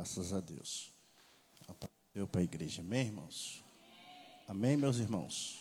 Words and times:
Graças 0.00 0.32
a 0.32 0.40
Deus. 0.40 0.90
Eu 2.14 2.26
para 2.26 2.40
a 2.40 2.44
igreja, 2.44 2.80
amém, 2.80 3.08
irmãos? 3.08 3.62
Amém, 4.48 4.74
meus 4.74 4.96
irmãos? 4.96 5.60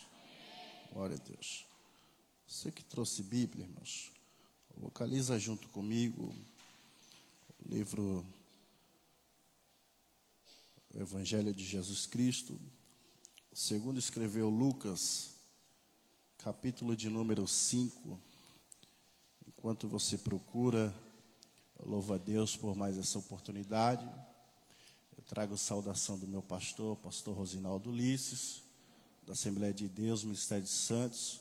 Glória 0.94 1.18
a 1.18 1.20
Deus. 1.20 1.66
Você 2.48 2.72
que 2.72 2.82
trouxe 2.82 3.22
Bíblia, 3.22 3.66
irmãos, 3.66 4.14
vocaliza 4.78 5.38
junto 5.38 5.68
comigo 5.68 6.34
o 7.60 7.70
livro 7.70 8.26
o 10.94 11.02
Evangelho 11.02 11.54
de 11.54 11.66
Jesus 11.66 12.06
Cristo, 12.06 12.58
segundo 13.52 14.00
escreveu 14.00 14.48
Lucas, 14.48 15.32
capítulo 16.38 16.96
de 16.96 17.10
número 17.10 17.46
5. 17.46 18.18
Enquanto 19.46 19.90
você 19.90 20.18
procura, 20.18 20.96
louvo 21.86 22.14
a 22.14 22.18
Deus 22.18 22.56
por 22.56 22.74
mais 22.74 22.98
essa 22.98 23.20
oportunidade. 23.20 24.29
Trago 25.30 25.56
saudação 25.56 26.18
do 26.18 26.28
meu 26.28 26.42
pastor, 26.42 26.98
pastor 26.98 27.38
Rosinaldo 27.38 27.92
Ulisses, 27.92 28.64
da 29.28 29.34
Assembleia 29.34 29.72
de 29.72 29.88
Deus, 29.88 30.24
Ministério 30.24 30.64
de 30.64 30.72
Santos. 30.72 31.40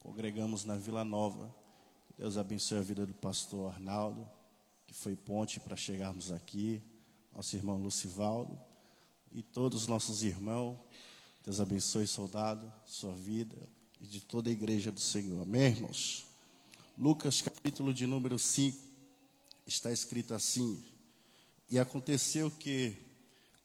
Congregamos 0.00 0.64
na 0.64 0.74
Vila 0.74 1.04
Nova. 1.04 1.54
Deus 2.18 2.36
abençoe 2.36 2.78
a 2.78 2.82
vida 2.82 3.06
do 3.06 3.14
pastor 3.14 3.72
Arnaldo, 3.72 4.28
que 4.88 4.92
foi 4.92 5.14
ponte 5.14 5.60
para 5.60 5.76
chegarmos 5.76 6.32
aqui. 6.32 6.82
Nosso 7.32 7.54
irmão 7.54 7.76
Lucivaldo 7.76 8.58
e 9.30 9.40
todos 9.40 9.82
os 9.82 9.86
nossos 9.86 10.24
irmãos. 10.24 10.76
Deus 11.44 11.60
abençoe, 11.60 12.08
soldado, 12.08 12.72
sua 12.84 13.14
vida 13.14 13.56
e 14.00 14.06
de 14.08 14.20
toda 14.20 14.50
a 14.50 14.52
igreja 14.52 14.90
do 14.90 14.98
Senhor. 14.98 15.42
Amém, 15.42 15.74
irmãos? 15.74 16.26
Lucas, 16.98 17.40
capítulo 17.40 17.94
de 17.94 18.04
número 18.04 18.36
5, 18.36 18.76
está 19.64 19.92
escrito 19.92 20.34
assim: 20.34 20.84
E 21.70 21.78
aconteceu 21.78 22.50
que, 22.50 23.06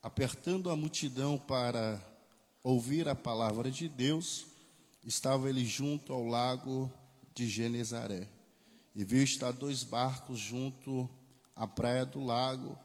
apertando 0.04 0.70
a 0.70 0.76
multidão 0.76 1.38
para 1.38 2.00
ouvir 2.62 3.08
a 3.08 3.16
palavra 3.16 3.72
de 3.72 3.90
Deus, 3.90 4.46
estava 5.04 5.50
ele 5.50 5.66
junto 5.66 6.14
ao 6.14 6.26
lago 6.26 6.92
de 7.34 7.50
Genezaré. 7.50 8.28
E 8.94 9.04
viu 9.04 9.24
estar 9.24 9.52
dois 9.52 9.84
barcos 9.84 10.38
junto 10.38 11.10
à 11.56 11.66
praia 11.66 12.06
do 12.06 12.24
lago, 12.24 12.78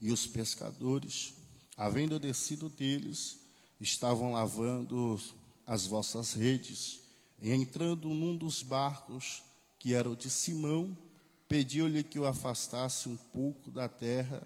e 0.00 0.10
os 0.10 0.26
pescadores 0.26 1.34
havendo 1.76 2.18
descido 2.18 2.68
deles, 2.68 3.38
estavam 3.80 4.32
lavando 4.32 5.20
as 5.66 5.86
vossas 5.86 6.32
redes. 6.32 7.00
E 7.40 7.50
entrando 7.50 8.08
num 8.08 8.36
dos 8.36 8.62
barcos, 8.62 9.42
que 9.78 9.94
era 9.94 10.08
o 10.08 10.16
de 10.16 10.30
Simão, 10.30 10.96
pediu-lhe 11.48 12.04
que 12.04 12.18
o 12.18 12.26
afastasse 12.26 13.08
um 13.08 13.16
pouco 13.16 13.70
da 13.70 13.88
terra, 13.88 14.42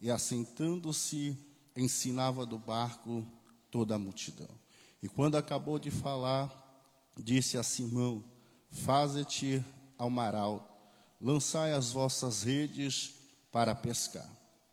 e 0.00 0.10
assentando-se, 0.10 1.36
ensinava 1.78 2.44
do 2.44 2.58
barco 2.58 3.24
toda 3.70 3.94
a 3.94 3.98
multidão. 3.98 4.48
E 5.02 5.08
quando 5.08 5.36
acabou 5.36 5.78
de 5.78 5.90
falar, 5.90 6.52
disse 7.16 7.56
a 7.56 7.62
Simão: 7.62 8.24
Faze-te 8.70 9.64
ao 9.96 10.10
maral, 10.10 11.16
lançai 11.20 11.72
as 11.72 11.92
vossas 11.92 12.42
redes 12.42 13.14
para 13.52 13.74
pescar. 13.74 14.28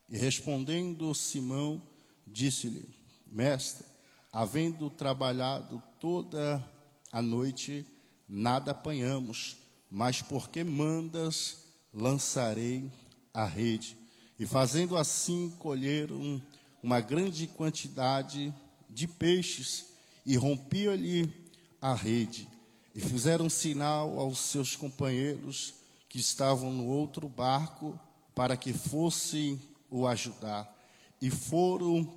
E 0.09 0.17
respondendo 0.17 1.13
Simão, 1.13 1.81
disse-lhe: 2.25 2.89
Mestre, 3.27 3.85
havendo 4.31 4.89
trabalhado 4.89 5.81
toda 5.99 6.63
a 7.11 7.21
noite, 7.21 7.85
nada 8.27 8.71
apanhamos, 8.71 9.57
mas 9.89 10.21
porque 10.21 10.63
mandas, 10.63 11.65
lançarei 11.93 12.91
a 13.33 13.45
rede. 13.45 13.97
E 14.37 14.45
fazendo 14.45 14.97
assim, 14.97 15.49
colheram 15.59 16.41
uma 16.85 17.01
grande 17.01 17.47
quantidade 17.47 18.53
de 18.87 19.07
peixes 19.07 19.87
e 20.23 20.37
rompiam-lhe 20.37 21.33
a 21.81 21.95
rede. 21.95 22.47
E 22.93 22.99
fizeram 22.99 23.49
sinal 23.49 24.19
aos 24.19 24.37
seus 24.37 24.75
companheiros 24.75 25.73
que 26.07 26.19
estavam 26.19 26.71
no 26.71 26.85
outro 26.85 27.27
barco 27.27 27.99
para 28.35 28.55
que 28.55 28.71
fossem 28.71 29.59
o 29.89 30.05
ajudar 30.05 30.71
e 31.19 31.31
foram 31.31 32.07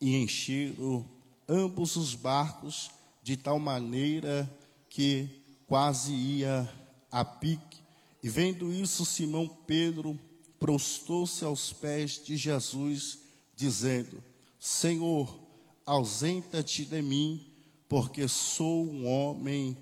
e 0.00 0.16
encheram 0.16 1.04
ambos 1.46 1.94
os 1.96 2.14
barcos 2.14 2.90
de 3.22 3.36
tal 3.36 3.58
maneira 3.58 4.50
que 4.88 5.28
quase 5.66 6.14
ia 6.14 6.66
a 7.12 7.26
pique. 7.26 7.82
E 8.22 8.28
vendo 8.30 8.72
isso, 8.72 9.04
Simão 9.04 9.46
Pedro 9.66 10.18
prostou-se 10.58 11.44
aos 11.44 11.74
pés 11.74 12.24
de 12.24 12.38
Jesus, 12.38 13.27
dizendo: 13.58 14.22
Senhor, 14.58 15.36
ausenta-te 15.84 16.84
de 16.84 17.02
mim, 17.02 17.44
porque 17.88 18.28
sou 18.28 18.88
um 18.88 19.06
homem 19.06 19.76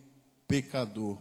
pecador. 0.49 1.19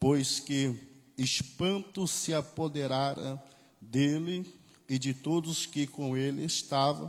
Pois 0.00 0.40
que 0.40 0.74
espanto 1.16 2.08
se 2.08 2.34
apoderara 2.34 3.40
dele 3.80 4.52
e 4.88 4.98
de 4.98 5.14
todos 5.14 5.64
que 5.64 5.86
com 5.86 6.16
ele 6.16 6.44
estavam, 6.44 7.08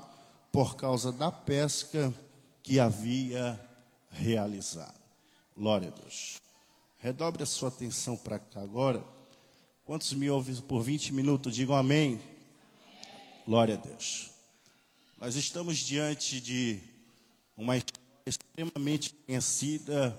por 0.51 0.75
causa 0.75 1.11
da 1.11 1.31
pesca 1.31 2.13
que 2.61 2.79
havia 2.79 3.59
realizado. 4.11 5.01
Glória 5.57 5.87
a 5.89 5.99
Deus. 5.99 6.39
Redobre 6.99 7.41
a 7.41 7.47
sua 7.47 7.69
atenção 7.69 8.15
para 8.15 8.37
cá 8.37 8.61
agora. 8.61 9.03
Quantos 9.83 10.13
me 10.13 10.29
ouvem 10.29 10.55
por 10.57 10.83
20 10.83 11.11
minutos? 11.13 11.55
Digam 11.55 11.75
amém. 11.75 12.21
Glória 13.45 13.73
a 13.73 13.77
Deus. 13.77 14.32
Nós 15.23 15.37
estamos 15.37 15.77
diante 15.77 16.41
de 16.41 16.81
uma 17.55 17.77
história 17.77 18.01
extremamente 18.25 19.15
conhecida 19.25 20.13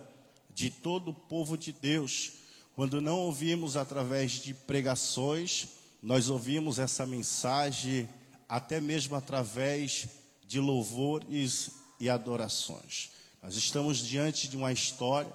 de 0.54 0.70
todo 0.70 1.10
o 1.10 1.14
povo 1.14 1.58
de 1.58 1.72
Deus. 1.72 2.32
Quando 2.74 3.02
não 3.02 3.18
ouvimos 3.18 3.76
através 3.76 4.32
de 4.32 4.54
pregações, 4.54 5.68
nós 6.02 6.30
ouvimos 6.30 6.78
essa 6.78 7.04
mensagem 7.04 8.08
até 8.48 8.80
mesmo 8.80 9.14
através 9.14 10.08
de 10.48 10.58
louvores 10.58 11.72
e 12.00 12.08
adorações. 12.08 13.10
Nós 13.42 13.56
estamos 13.56 13.98
diante 13.98 14.48
de 14.48 14.56
uma 14.56 14.72
história 14.72 15.30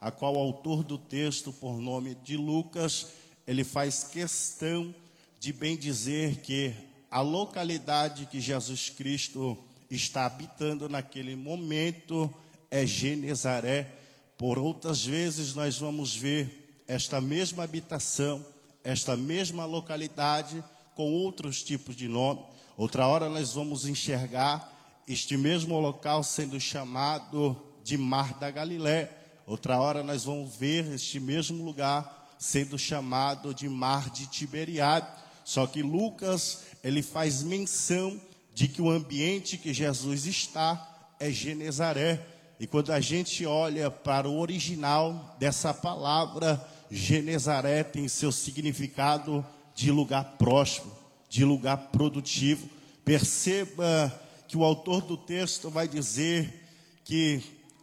a 0.00 0.10
qual 0.10 0.34
o 0.34 0.38
autor 0.38 0.82
do 0.82 0.96
texto, 0.96 1.52
por 1.52 1.78
nome 1.78 2.14
de 2.24 2.38
Lucas, 2.38 3.08
ele 3.46 3.64
faz 3.64 4.02
questão 4.02 4.94
de 5.38 5.52
bem 5.52 5.76
dizer 5.76 6.36
que 6.36 6.74
a 7.10 7.20
localidade 7.20 8.26
que 8.26 8.40
Jesus 8.40 8.90
Cristo 8.90 9.58
está 9.90 10.26
habitando 10.26 10.88
naquele 10.88 11.34
momento 11.34 12.32
é 12.70 12.86
Genezaré. 12.86 13.92
Por 14.38 14.58
outras 14.58 15.04
vezes 15.04 15.54
nós 15.54 15.78
vamos 15.78 16.14
ver 16.14 16.84
esta 16.86 17.20
mesma 17.20 17.64
habitação 17.64 18.44
esta 18.82 19.16
mesma 19.16 19.64
localidade 19.64 20.62
com 20.94 21.12
outros 21.12 21.62
tipos 21.62 21.94
de 21.94 22.08
nome. 22.08 22.42
Outra 22.76 23.06
hora 23.06 23.28
nós 23.28 23.52
vamos 23.52 23.86
enxergar 23.86 24.72
este 25.06 25.36
mesmo 25.36 25.78
local 25.78 26.22
sendo 26.22 26.58
chamado 26.58 27.60
de 27.84 27.96
Mar 27.96 28.38
da 28.38 28.50
Galiléia. 28.50 29.10
Outra 29.46 29.78
hora 29.80 30.02
nós 30.02 30.24
vamos 30.24 30.54
ver 30.56 30.86
este 30.92 31.20
mesmo 31.20 31.64
lugar 31.64 32.28
sendo 32.38 32.78
chamado 32.78 33.52
de 33.52 33.68
Mar 33.68 34.08
de 34.10 34.26
Tiberiade. 34.26 35.06
Só 35.44 35.66
que 35.66 35.82
Lucas, 35.82 36.62
ele 36.82 37.02
faz 37.02 37.42
menção 37.42 38.20
de 38.54 38.68
que 38.68 38.82
o 38.82 38.90
ambiente 38.90 39.56
que 39.56 39.72
Jesus 39.72 40.26
está 40.26 41.14
é 41.18 41.30
Genezaré. 41.30 42.20
E 42.58 42.66
quando 42.66 42.92
a 42.92 43.00
gente 43.00 43.46
olha 43.46 43.90
para 43.90 44.28
o 44.28 44.38
original 44.38 45.36
dessa 45.38 45.72
palavra, 45.72 46.62
Genezaré 46.90 47.82
tem 47.82 48.06
seu 48.08 48.30
significado 48.30 49.44
de 49.74 49.90
lugar 49.90 50.36
próspero, 50.36 50.92
de 51.28 51.44
lugar 51.44 51.76
produtivo. 51.92 52.68
Perceba 53.04 54.12
que 54.46 54.58
o 54.58 54.64
autor 54.64 55.02
do 55.02 55.16
texto 55.16 55.70
vai 55.70 55.88
dizer 55.88 56.68
que 57.04 57.42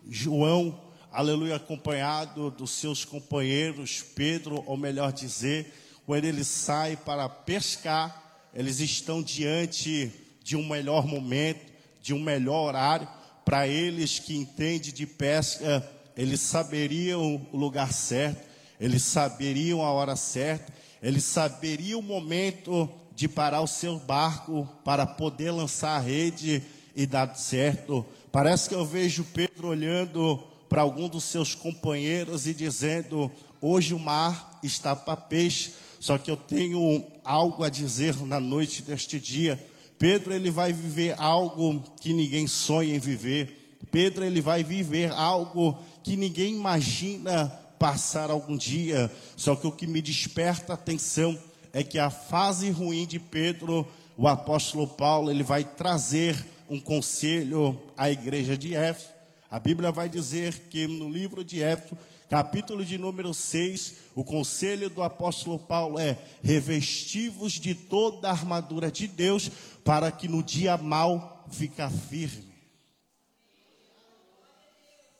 João, 0.09 0.79
aleluia, 1.11 1.55
acompanhado 1.55 2.51
dos 2.51 2.71
seus 2.71 3.03
companheiros, 3.03 4.03
Pedro, 4.15 4.63
ou 4.67 4.77
melhor 4.77 5.11
dizer, 5.11 5.73
quando 6.07 6.25
ele 6.25 6.43
sai 6.43 6.97
para 6.97 7.29
pescar, 7.29 8.49
eles 8.51 8.79
estão 8.79 9.21
diante 9.21 10.11
de 10.43 10.55
um 10.55 10.67
melhor 10.67 11.05
momento, 11.05 11.71
de 12.01 12.15
um 12.15 12.19
melhor 12.19 12.69
horário. 12.69 13.07
Para 13.45 13.67
eles 13.67 14.17
que 14.17 14.35
entendem 14.35 14.91
de 14.91 15.05
pesca, 15.05 15.87
eles 16.15 16.41
saberiam 16.41 17.47
o 17.53 17.57
lugar 17.57 17.93
certo 17.93 18.47
eles 18.79 19.03
saberiam 19.03 19.83
a 19.83 19.91
hora 19.91 20.15
certa, 20.15 20.71
eles 21.01 21.23
saberiam 21.23 21.99
o 21.99 22.03
momento 22.03 22.89
de 23.15 23.27
parar 23.27 23.61
o 23.61 23.67
seu 23.67 23.97
barco 23.97 24.67
para 24.83 25.05
poder 25.05 25.51
lançar 25.51 25.97
a 25.97 25.99
rede 25.99 26.61
e 26.95 27.05
dar 27.05 27.35
certo. 27.35 28.05
Parece 28.31 28.69
que 28.69 28.75
eu 28.75 28.85
vejo 28.85 29.25
Pedro 29.33 29.69
olhando 29.69 30.37
para 30.69 30.81
algum 30.81 31.09
dos 31.09 31.23
seus 31.23 31.55
companheiros 31.55 32.45
e 32.45 32.53
dizendo: 32.53 33.31
Hoje 33.59 33.95
o 33.95 33.99
mar 33.99 34.59
está 34.61 34.95
para 34.95 35.17
peixe, 35.17 35.73
só 35.99 36.17
que 36.17 36.29
eu 36.29 36.37
tenho 36.37 37.03
algo 37.23 37.63
a 37.63 37.69
dizer 37.69 38.15
na 38.25 38.39
noite 38.39 38.81
deste 38.81 39.19
dia. 39.19 39.59
Pedro 39.97 40.33
ele 40.33 40.51
vai 40.51 40.71
viver 40.71 41.15
algo 41.17 41.83
que 41.99 42.13
ninguém 42.13 42.47
sonha 42.47 42.95
em 42.95 42.99
viver. 42.99 43.77
Pedro 43.91 44.23
ele 44.23 44.41
vai 44.41 44.63
viver 44.63 45.11
algo 45.11 45.77
que 46.03 46.15
ninguém 46.15 46.55
imagina 46.55 47.47
passar 47.79 48.29
algum 48.29 48.55
dia. 48.57 49.11
Só 49.35 49.55
que 49.55 49.67
o 49.67 49.71
que 49.71 49.87
me 49.87 50.01
desperta 50.01 50.73
atenção 50.73 51.37
é 51.73 51.83
que 51.83 51.99
a 51.99 52.09
fase 52.09 52.69
ruim 52.69 53.05
de 53.05 53.19
Pedro, 53.19 53.87
o 54.15 54.27
apóstolo 54.27 54.87
Paulo, 54.87 55.31
ele 55.31 55.43
vai 55.43 55.63
trazer 55.63 56.35
um 56.69 56.79
conselho 56.79 57.79
à 57.95 58.09
igreja 58.09 58.57
de 58.57 58.75
Éfeso. 58.75 59.09
A 59.49 59.59
Bíblia 59.59 59.91
vai 59.91 60.09
dizer 60.09 60.53
que 60.69 60.87
no 60.87 61.09
livro 61.09 61.43
de 61.43 61.61
Éfeso, 61.61 61.97
capítulo 62.29 62.83
de 62.83 62.97
número 62.97 63.33
6, 63.33 63.95
o 64.15 64.23
conselho 64.23 64.89
do 64.89 65.01
apóstolo 65.01 65.57
Paulo 65.57 65.99
é: 65.99 66.17
revestivos 66.43 67.53
de 67.53 67.73
toda 67.73 68.27
a 68.27 68.31
armadura 68.31 68.91
de 68.91 69.07
Deus, 69.07 69.49
para 69.83 70.11
que 70.11 70.27
no 70.27 70.43
dia 70.43 70.77
mal 70.77 71.45
ficar 71.51 71.89
firme. 71.89 72.47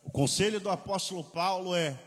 O 0.04 0.12
conselho 0.12 0.59
do 0.59 0.69
apóstolo 0.69 1.24
Paulo 1.24 1.75
é: 1.75 1.98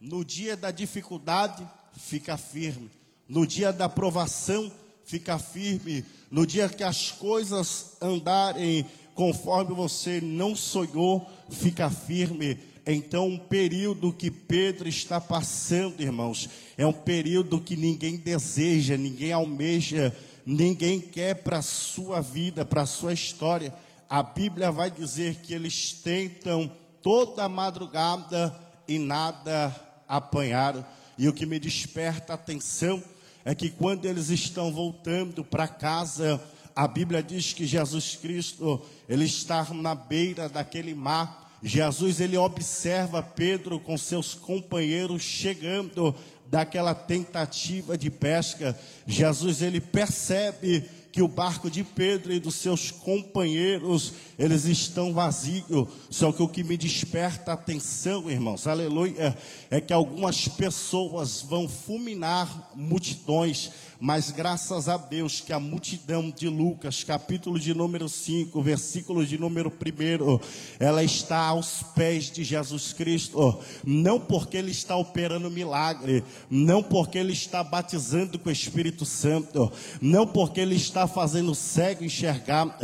no 0.00 0.24
dia 0.24 0.56
da 0.56 0.70
dificuldade, 0.70 1.66
fica 1.96 2.36
firme. 2.36 2.90
No 3.28 3.46
dia 3.46 3.72
da 3.72 3.88
provação, 3.88 4.72
fica 5.04 5.38
firme. 5.38 6.04
No 6.30 6.46
dia 6.46 6.68
que 6.68 6.82
as 6.82 7.10
coisas 7.10 7.96
andarem 8.00 8.86
conforme 9.14 9.74
você 9.74 10.20
não 10.20 10.56
sonhou, 10.56 11.28
fica 11.50 11.90
firme. 11.90 12.58
Então, 12.86 13.28
um 13.28 13.38
período 13.38 14.12
que 14.12 14.30
Pedro 14.30 14.88
está 14.88 15.20
passando, 15.20 16.00
irmãos, 16.00 16.48
é 16.76 16.86
um 16.86 16.92
período 16.92 17.60
que 17.60 17.76
ninguém 17.76 18.16
deseja, 18.16 18.96
ninguém 18.96 19.32
almeja, 19.32 20.16
ninguém 20.46 21.00
quer 21.00 21.36
para 21.36 21.58
a 21.58 21.62
sua 21.62 22.20
vida, 22.20 22.64
para 22.64 22.82
a 22.82 22.86
sua 22.86 23.12
história. 23.12 23.74
A 24.08 24.22
Bíblia 24.22 24.72
vai 24.72 24.90
dizer 24.90 25.36
que 25.36 25.54
eles 25.54 25.92
tentam 25.92 26.70
toda 27.02 27.48
madrugada 27.48 28.58
e 28.88 28.98
nada 28.98 29.74
apanharam. 30.08 30.84
E 31.16 31.28
o 31.28 31.32
que 31.32 31.46
me 31.46 31.58
desperta 31.58 32.32
a 32.32 32.34
atenção 32.34 33.02
é 33.44 33.54
que 33.54 33.70
quando 33.70 34.06
eles 34.06 34.30
estão 34.30 34.72
voltando 34.72 35.44
para 35.44 35.68
casa, 35.68 36.42
a 36.74 36.88
Bíblia 36.88 37.22
diz 37.22 37.52
que 37.52 37.66
Jesus 37.66 38.16
Cristo, 38.16 38.82
ele 39.08 39.24
está 39.24 39.64
na 39.74 39.94
beira 39.94 40.48
daquele 40.48 40.94
mar. 40.94 41.39
Jesus 41.62 42.20
ele 42.20 42.36
observa 42.36 43.22
Pedro 43.22 43.78
com 43.78 43.96
seus 43.98 44.34
companheiros 44.34 45.22
chegando 45.22 46.14
daquela 46.50 46.94
tentativa 46.94 47.96
de 47.96 48.10
pesca. 48.10 48.78
Jesus 49.06 49.62
ele 49.62 49.80
percebe 49.80 50.84
que 51.12 51.22
o 51.22 51.28
barco 51.28 51.70
de 51.70 51.82
Pedro 51.82 52.32
e 52.32 52.40
dos 52.40 52.54
seus 52.54 52.90
companheiros, 52.90 54.12
eles 54.38 54.64
estão 54.64 55.12
vazios. 55.12 55.88
Só 56.08 56.32
que 56.32 56.42
o 56.42 56.48
que 56.48 56.62
me 56.62 56.76
desperta 56.76 57.52
atenção, 57.52 58.30
irmãos, 58.30 58.66
aleluia, 58.66 59.36
é 59.70 59.80
que 59.80 59.92
algumas 59.92 60.48
pessoas 60.48 61.42
vão 61.42 61.68
fulminar 61.68 62.72
multidões 62.74 63.70
mas 64.00 64.30
graças 64.30 64.88
a 64.88 64.96
Deus 64.96 65.40
que 65.40 65.52
a 65.52 65.60
multidão 65.60 66.30
de 66.30 66.48
Lucas, 66.48 67.04
capítulo 67.04 67.60
de 67.60 67.74
número 67.74 68.08
5, 68.08 68.62
versículo 68.62 69.26
de 69.26 69.36
número 69.36 69.70
1, 69.70 70.40
ela 70.78 71.04
está 71.04 71.36
aos 71.36 71.82
pés 71.94 72.30
de 72.30 72.42
Jesus 72.42 72.94
Cristo, 72.94 73.60
não 73.84 74.18
porque 74.18 74.56
ele 74.56 74.70
está 74.70 74.96
operando 74.96 75.50
milagre, 75.50 76.24
não 76.48 76.82
porque 76.82 77.18
ele 77.18 77.34
está 77.34 77.62
batizando 77.62 78.38
com 78.38 78.48
o 78.48 78.52
Espírito 78.52 79.04
Santo, 79.04 79.70
não 80.00 80.26
porque 80.26 80.60
ele 80.60 80.76
está 80.76 80.99
fazendo 81.06 81.54
cego 81.54 82.04
enxergar, 82.04 82.78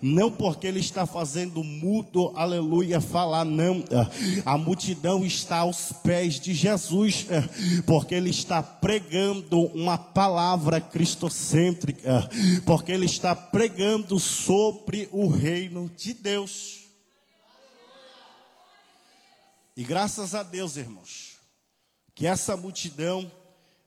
não 0.00 0.30
porque 0.30 0.66
ele 0.66 0.80
está 0.80 1.06
fazendo 1.06 1.62
mudo, 1.62 2.32
aleluia, 2.34 3.00
falar, 3.00 3.44
não. 3.44 3.84
A 4.44 4.56
multidão 4.56 5.24
está 5.24 5.58
aos 5.58 5.92
pés 6.02 6.40
de 6.40 6.54
Jesus, 6.54 7.26
porque 7.86 8.14
ele 8.14 8.30
está 8.30 8.62
pregando 8.62 9.60
uma 9.74 9.98
palavra 9.98 10.80
cristocêntrica, 10.80 12.28
porque 12.64 12.92
ele 12.92 13.06
está 13.06 13.34
pregando 13.34 14.18
sobre 14.18 15.08
o 15.12 15.28
reino 15.28 15.90
de 15.96 16.14
Deus. 16.14 16.80
E 19.76 19.84
graças 19.84 20.34
a 20.34 20.42
Deus, 20.42 20.76
irmãos, 20.76 21.38
que 22.14 22.26
essa 22.26 22.56
multidão, 22.56 23.30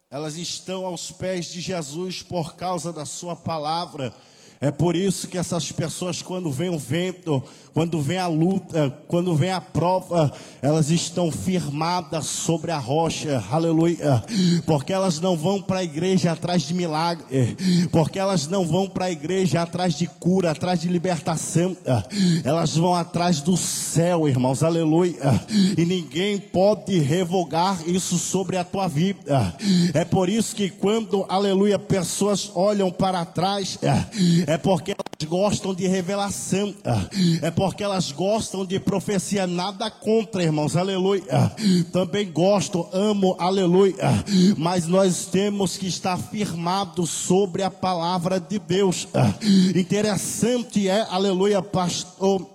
elas 0.10 0.38
estão 0.38 0.86
aos 0.86 1.12
pés 1.12 1.48
de 1.48 1.60
Jesus 1.60 2.22
por 2.22 2.56
causa 2.56 2.94
da 2.94 3.06
sua 3.06 3.36
palavra. 3.36 4.14
É 4.62 4.72
por 4.72 4.96
isso 4.96 5.28
que 5.28 5.38
essas 5.38 5.72
pessoas, 5.72 6.22
quando 6.22 6.52
vem 6.52 6.70
o 6.70 6.80
vento, 6.80 7.44
quando 7.76 8.00
vem 8.00 8.18
a 8.18 8.26
luta, 8.26 8.90
quando 9.06 9.36
vem 9.36 9.52
a 9.52 9.60
prova, 9.60 10.32
elas 10.62 10.90
estão 10.90 11.30
firmadas 11.30 12.26
sobre 12.26 12.72
a 12.72 12.78
rocha, 12.78 13.44
aleluia, 13.52 14.24
porque 14.66 14.94
elas 14.94 15.20
não 15.20 15.36
vão 15.36 15.62
para 15.62 15.80
a 15.80 15.84
igreja 15.84 16.32
atrás 16.32 16.62
de 16.62 16.74
milagre, 16.74 17.58
porque 17.92 18.18
elas 18.18 18.48
não 18.48 18.66
vão 18.66 18.88
para 18.88 19.06
a 19.06 19.12
igreja 19.12 19.62
atrás 19.62 19.94
de 19.96 20.08
cura, 20.08 20.52
atrás 20.52 20.80
de 20.80 20.88
libertação, 20.88 21.76
elas 22.46 22.78
vão 22.78 22.96
atrás 22.96 23.42
do 23.42 23.58
céu, 23.58 24.26
irmãos, 24.26 24.64
aleluia, 24.64 25.14
e 25.78 25.84
ninguém 25.84 26.38
pode 26.38 26.98
revogar 27.00 27.78
isso 27.86 28.18
sobre 28.18 28.56
a 28.56 28.64
tua 28.64 28.88
vida, 28.88 29.54
é 29.94 30.06
por 30.06 30.30
isso 30.30 30.56
que 30.56 30.70
quando, 30.70 31.26
aleluia, 31.28 31.78
pessoas 31.78 32.50
olham 32.56 32.90
para 32.90 33.26
trás, 33.26 33.78
é 34.48 34.58
porque 34.58 34.92
elas 34.92 35.30
gostam 35.30 35.76
de 35.76 35.86
revelação, 35.88 36.74
é 37.42 37.52
porque 37.52 37.65
porque 37.66 37.84
elas 37.84 38.12
gostam 38.12 38.64
de 38.64 38.80
profecia, 38.80 39.48
nada 39.48 39.90
contra, 39.90 40.44
irmãos, 40.44 40.76
aleluia. 40.76 41.24
Também 41.92 42.32
gosto, 42.32 42.88
amo, 42.94 43.36
aleluia. 43.40 43.96
Mas 44.56 44.86
nós 44.86 45.26
temos 45.26 45.76
que 45.76 45.88
estar 45.88 46.16
firmados 46.16 47.10
sobre 47.10 47.64
a 47.64 47.72
palavra 47.72 48.40
de 48.40 48.60
Deus. 48.60 49.08
Interessante 49.76 50.88
é, 50.88 51.08
aleluia, 51.10 51.60
pastor, 51.60 52.48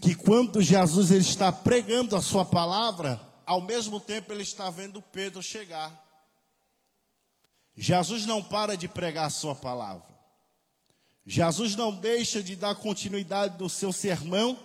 que 0.00 0.16
quando 0.16 0.60
Jesus 0.60 1.12
ele 1.12 1.20
está 1.20 1.52
pregando 1.52 2.16
a 2.16 2.20
sua 2.20 2.44
palavra, 2.44 3.20
ao 3.46 3.60
mesmo 3.60 4.00
tempo 4.00 4.32
ele 4.32 4.42
está 4.42 4.70
vendo 4.70 5.00
Pedro 5.00 5.40
chegar. 5.40 6.04
Jesus 7.76 8.26
não 8.26 8.42
para 8.42 8.76
de 8.76 8.88
pregar 8.88 9.26
a 9.26 9.30
sua 9.30 9.54
palavra. 9.54 10.07
Jesus 11.30 11.76
não 11.76 11.92
deixa 11.92 12.42
de 12.42 12.56
dar 12.56 12.74
continuidade 12.74 13.62
no 13.62 13.68
seu 13.68 13.92
sermão 13.92 14.58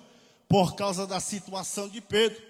por 0.47 0.75
causa 0.75 1.05
da 1.05 1.19
situação 1.19 1.89
de 1.89 1.99
Pedro. 1.99 2.41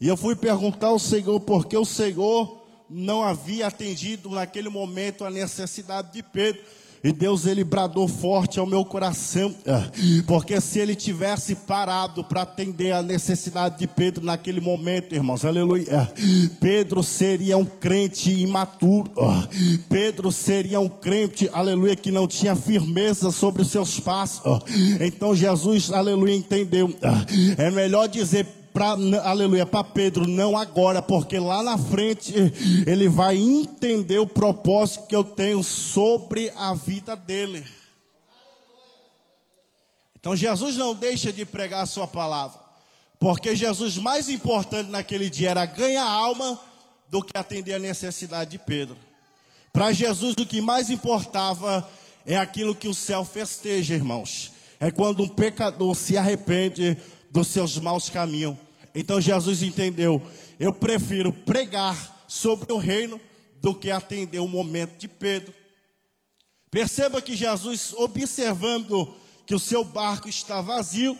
E 0.00 0.06
eu 0.06 0.16
fui 0.16 0.36
perguntar 0.36 0.86
ao 0.86 1.00
Senhor 1.00 1.40
por 1.40 1.66
que 1.66 1.76
o 1.76 1.84
Senhor 1.84 2.64
não 2.88 3.24
havia 3.24 3.66
atendido 3.66 4.30
naquele 4.30 4.68
momento 4.68 5.24
a 5.24 5.30
necessidade 5.30 6.12
de 6.12 6.22
Pedro. 6.22 6.62
E 7.02 7.12
Deus 7.12 7.46
ele 7.46 7.64
bradou 7.64 8.08
forte 8.08 8.58
ao 8.58 8.66
meu 8.66 8.84
coração, 8.84 9.54
é, 9.64 10.22
porque 10.26 10.60
se 10.60 10.78
ele 10.78 10.94
tivesse 10.94 11.54
parado 11.54 12.24
para 12.24 12.42
atender 12.42 12.92
a 12.92 13.02
necessidade 13.02 13.78
de 13.78 13.86
Pedro 13.86 14.24
naquele 14.24 14.60
momento, 14.60 15.14
irmãos, 15.14 15.44
aleluia, 15.44 15.86
é, 15.88 16.48
Pedro 16.60 17.02
seria 17.02 17.56
um 17.56 17.64
crente 17.64 18.30
imaturo, 18.30 19.10
é, 19.18 19.78
Pedro 19.88 20.32
seria 20.32 20.80
um 20.80 20.88
crente, 20.88 21.48
aleluia, 21.52 21.94
que 21.94 22.10
não 22.10 22.26
tinha 22.26 22.56
firmeza 22.56 23.30
sobre 23.30 23.62
os 23.62 23.70
seus 23.70 24.00
passos. 24.00 24.42
Então 25.00 25.34
Jesus, 25.34 25.90
aleluia, 25.92 26.34
entendeu. 26.34 26.94
É 27.58 27.70
melhor 27.70 28.08
dizer 28.08 28.46
para 28.76 28.90
aleluia, 29.22 29.64
para 29.64 29.82
Pedro, 29.82 30.28
não 30.28 30.54
agora, 30.54 31.00
porque 31.00 31.38
lá 31.38 31.62
na 31.62 31.78
frente 31.78 32.34
ele 32.86 33.08
vai 33.08 33.34
entender 33.34 34.18
o 34.18 34.26
propósito 34.26 35.06
que 35.06 35.16
eu 35.16 35.24
tenho 35.24 35.64
sobre 35.64 36.52
a 36.54 36.74
vida 36.74 37.16
dele. 37.16 37.66
Então 40.20 40.36
Jesus 40.36 40.76
não 40.76 40.94
deixa 40.94 41.32
de 41.32 41.46
pregar 41.46 41.84
a 41.84 41.86
sua 41.86 42.06
palavra, 42.06 42.60
porque 43.18 43.56
Jesus 43.56 43.96
mais 43.96 44.28
importante 44.28 44.90
naquele 44.90 45.30
dia 45.30 45.52
era 45.52 45.64
ganhar 45.64 46.04
alma 46.04 46.60
do 47.08 47.22
que 47.22 47.38
atender 47.38 47.72
a 47.72 47.78
necessidade 47.78 48.50
de 48.50 48.58
Pedro. 48.58 48.98
Para 49.72 49.90
Jesus 49.90 50.34
o 50.38 50.44
que 50.44 50.60
mais 50.60 50.90
importava 50.90 51.88
é 52.26 52.36
aquilo 52.36 52.74
que 52.74 52.88
o 52.88 52.94
céu 52.94 53.24
festeja, 53.24 53.94
irmãos. 53.94 54.52
É 54.78 54.90
quando 54.90 55.22
um 55.22 55.28
pecador 55.28 55.94
se 55.94 56.18
arrepende 56.18 56.98
dos 57.30 57.46
seus 57.46 57.78
maus 57.78 58.10
caminhos 58.10 58.65
então 58.96 59.20
Jesus 59.20 59.62
entendeu: 59.62 60.22
eu 60.58 60.72
prefiro 60.72 61.30
pregar 61.30 62.24
sobre 62.26 62.72
o 62.72 62.78
reino 62.78 63.20
do 63.60 63.74
que 63.74 63.90
atender 63.90 64.38
o 64.38 64.48
momento 64.48 64.96
de 64.98 65.06
Pedro. 65.06 65.52
Perceba 66.70 67.20
que 67.20 67.36
Jesus, 67.36 67.92
observando 67.92 69.14
que 69.44 69.54
o 69.54 69.58
seu 69.58 69.84
barco 69.84 70.28
está 70.28 70.62
vazio, 70.62 71.16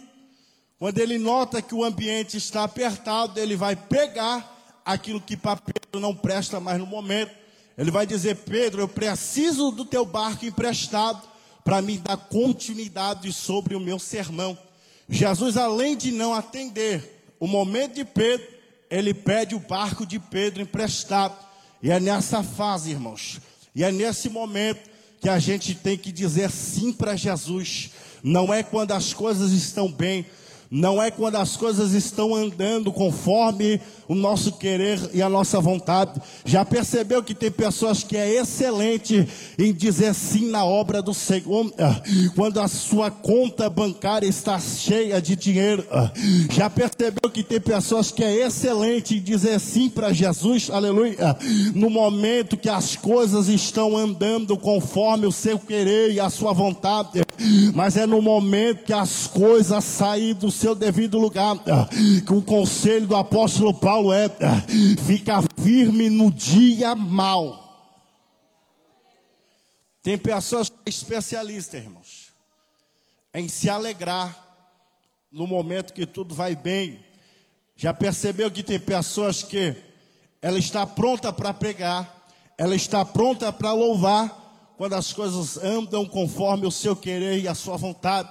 quando 0.79 0.99
ele 0.99 1.19
nota 1.19 1.61
que 1.61 1.75
o 1.75 1.85
ambiente 1.85 2.39
está 2.39 2.65
apertado, 2.65 3.39
ele 3.39 3.57
vai 3.57 3.77
pegar 3.77 4.81
aquilo 4.85 5.21
que 5.21 5.37
para 5.37 5.57
Pedro 5.57 6.01
não 6.01 6.15
presta 6.15 6.59
mais 6.59 6.79
no 6.79 6.87
momento. 6.87 7.35
Ele 7.77 7.91
vai 7.91 8.07
dizer: 8.07 8.37
Pedro, 8.37 8.81
eu 8.81 8.89
preciso 8.89 9.71
do 9.71 9.85
teu 9.85 10.07
barco 10.07 10.47
emprestado, 10.47 11.29
para 11.63 11.83
me 11.83 11.99
dar 11.99 12.17
continuidade 12.17 13.31
sobre 13.35 13.75
o 13.75 13.81
meu 13.81 13.99
sermão. 13.99 14.57
Jesus, 15.09 15.59
além 15.59 15.95
de 15.95 16.11
não 16.11 16.33
atender 16.33 17.16
o 17.39 17.47
momento 17.47 17.95
de 17.95 18.05
Pedro, 18.05 18.47
ele 18.91 19.13
pede 19.13 19.55
o 19.55 19.61
barco 19.61 20.07
de 20.07 20.19
Pedro 20.19 20.63
emprestado. 20.63 21.37
E 21.83 21.91
é 21.91 22.01
nessa 22.01 22.43
fase, 22.43 22.91
irmãos, 22.91 23.41
e 23.75 23.85
é 23.85 23.93
nesse 23.93 24.29
momento 24.29 24.89
que 25.21 25.29
a 25.29 25.39
gente 25.39 25.75
tem 25.75 25.97
que 25.97 26.11
dizer 26.11 26.51
sim 26.51 26.93
para 26.93 27.17
Jesus. 27.17 27.91
Não 28.23 28.53
é 28.53 28.63
quando 28.63 28.93
as 28.93 29.13
coisas 29.13 29.53
estão 29.53 29.91
bem, 29.91 30.27
não 30.71 31.03
é 31.03 31.11
quando 31.11 31.37
as 31.37 31.57
coisas 31.57 31.93
estão 31.93 32.35
andando 32.35 32.93
conforme 32.93 33.81
o 34.09 34.15
nosso 34.15 34.53
querer 34.53 34.99
e 35.13 35.21
a 35.21 35.29
nossa 35.29 35.61
vontade. 35.61 36.21
Já 36.45 36.65
percebeu 36.65 37.23
que 37.23 37.35
tem 37.35 37.51
pessoas 37.51 38.03
que 38.03 38.17
é 38.17 38.35
excelente 38.35 39.27
em 39.59 39.73
dizer 39.73 40.15
sim 40.15 40.51
na 40.51 40.65
obra 40.65 41.03
do 41.03 41.13
Senhor, 41.13 41.73
ah, 41.79 42.01
quando 42.35 42.61
a 42.61 42.69
sua 42.69 43.11
conta 43.11 43.69
bancária 43.69 44.27
está 44.27 44.59
cheia 44.61 45.21
de 45.21 45.37
dinheiro. 45.37 45.85
Ah, 45.91 46.11
já 46.51 46.71
percebeu 46.71 47.31
que 47.33 47.43
tem 47.43 47.61
pessoas 47.61 48.11
que 48.11 48.23
é 48.23 48.47
excelente 48.47 49.17
em 49.17 49.21
dizer 49.21 49.59
sim 49.61 49.89
para 49.89 50.13
Jesus, 50.13 50.71
aleluia, 50.71 51.17
ah, 51.21 51.37
no 51.75 51.91
momento 51.91 52.57
que 52.57 52.69
as 52.69 52.97
coisas 52.97 53.49
estão 53.49 53.97
andando 53.97 54.57
conforme 54.57 55.27
o 55.27 55.33
seu 55.33 55.59
querer 55.59 56.13
e 56.13 56.21
a 56.21 56.31
sua 56.31 56.53
vontade, 56.53 57.26
mas 57.75 57.97
é 57.97 58.07
no 58.07 58.21
momento 58.23 58.85
que 58.85 58.93
as 58.93 59.27
coisas 59.27 59.85
saem 59.85 60.35
do 60.35 60.51
seu 60.51 60.75
devido 60.75 61.19
lugar, 61.19 61.57
que 62.27 62.33
o 62.33 62.43
conselho 62.43 63.07
do 63.07 63.17
apóstolo 63.17 63.75
Paulo 63.75 64.13
é 64.13 64.29
ficar 65.07 65.43
firme 65.63 66.09
no 66.11 66.31
dia 66.31 66.95
mal. 66.95 67.65
Tem 70.03 70.17
pessoas 70.17 70.73
especialistas, 70.85 71.83
irmãos, 71.83 72.33
em 73.35 73.49
se 73.49 73.69
alegrar 73.69 74.45
no 75.33 75.47
momento 75.47 75.93
que 75.93 76.07
tudo 76.07 76.35
vai 76.35 76.55
bem. 76.55 77.05
Já 77.75 77.93
percebeu 77.93 78.51
que 78.51 78.63
tem 78.63 78.79
pessoas 78.79 79.43
que 79.43 79.77
ela 80.41 80.59
está 80.59 80.87
pronta 80.87 81.33
para 81.33 81.53
pregar, 81.53 82.29
ela 82.57 82.75
está 82.75 83.05
pronta 83.05 83.53
para 83.53 83.73
louvar 83.73 84.46
quando 84.77 84.95
as 84.95 85.13
coisas 85.13 85.57
andam 85.59 86.05
conforme 86.05 86.67
o 86.67 86.71
seu 86.71 86.95
querer 86.95 87.41
e 87.41 87.49
a 87.49 87.55
sua 87.55 87.77
vontade, 87.77 88.29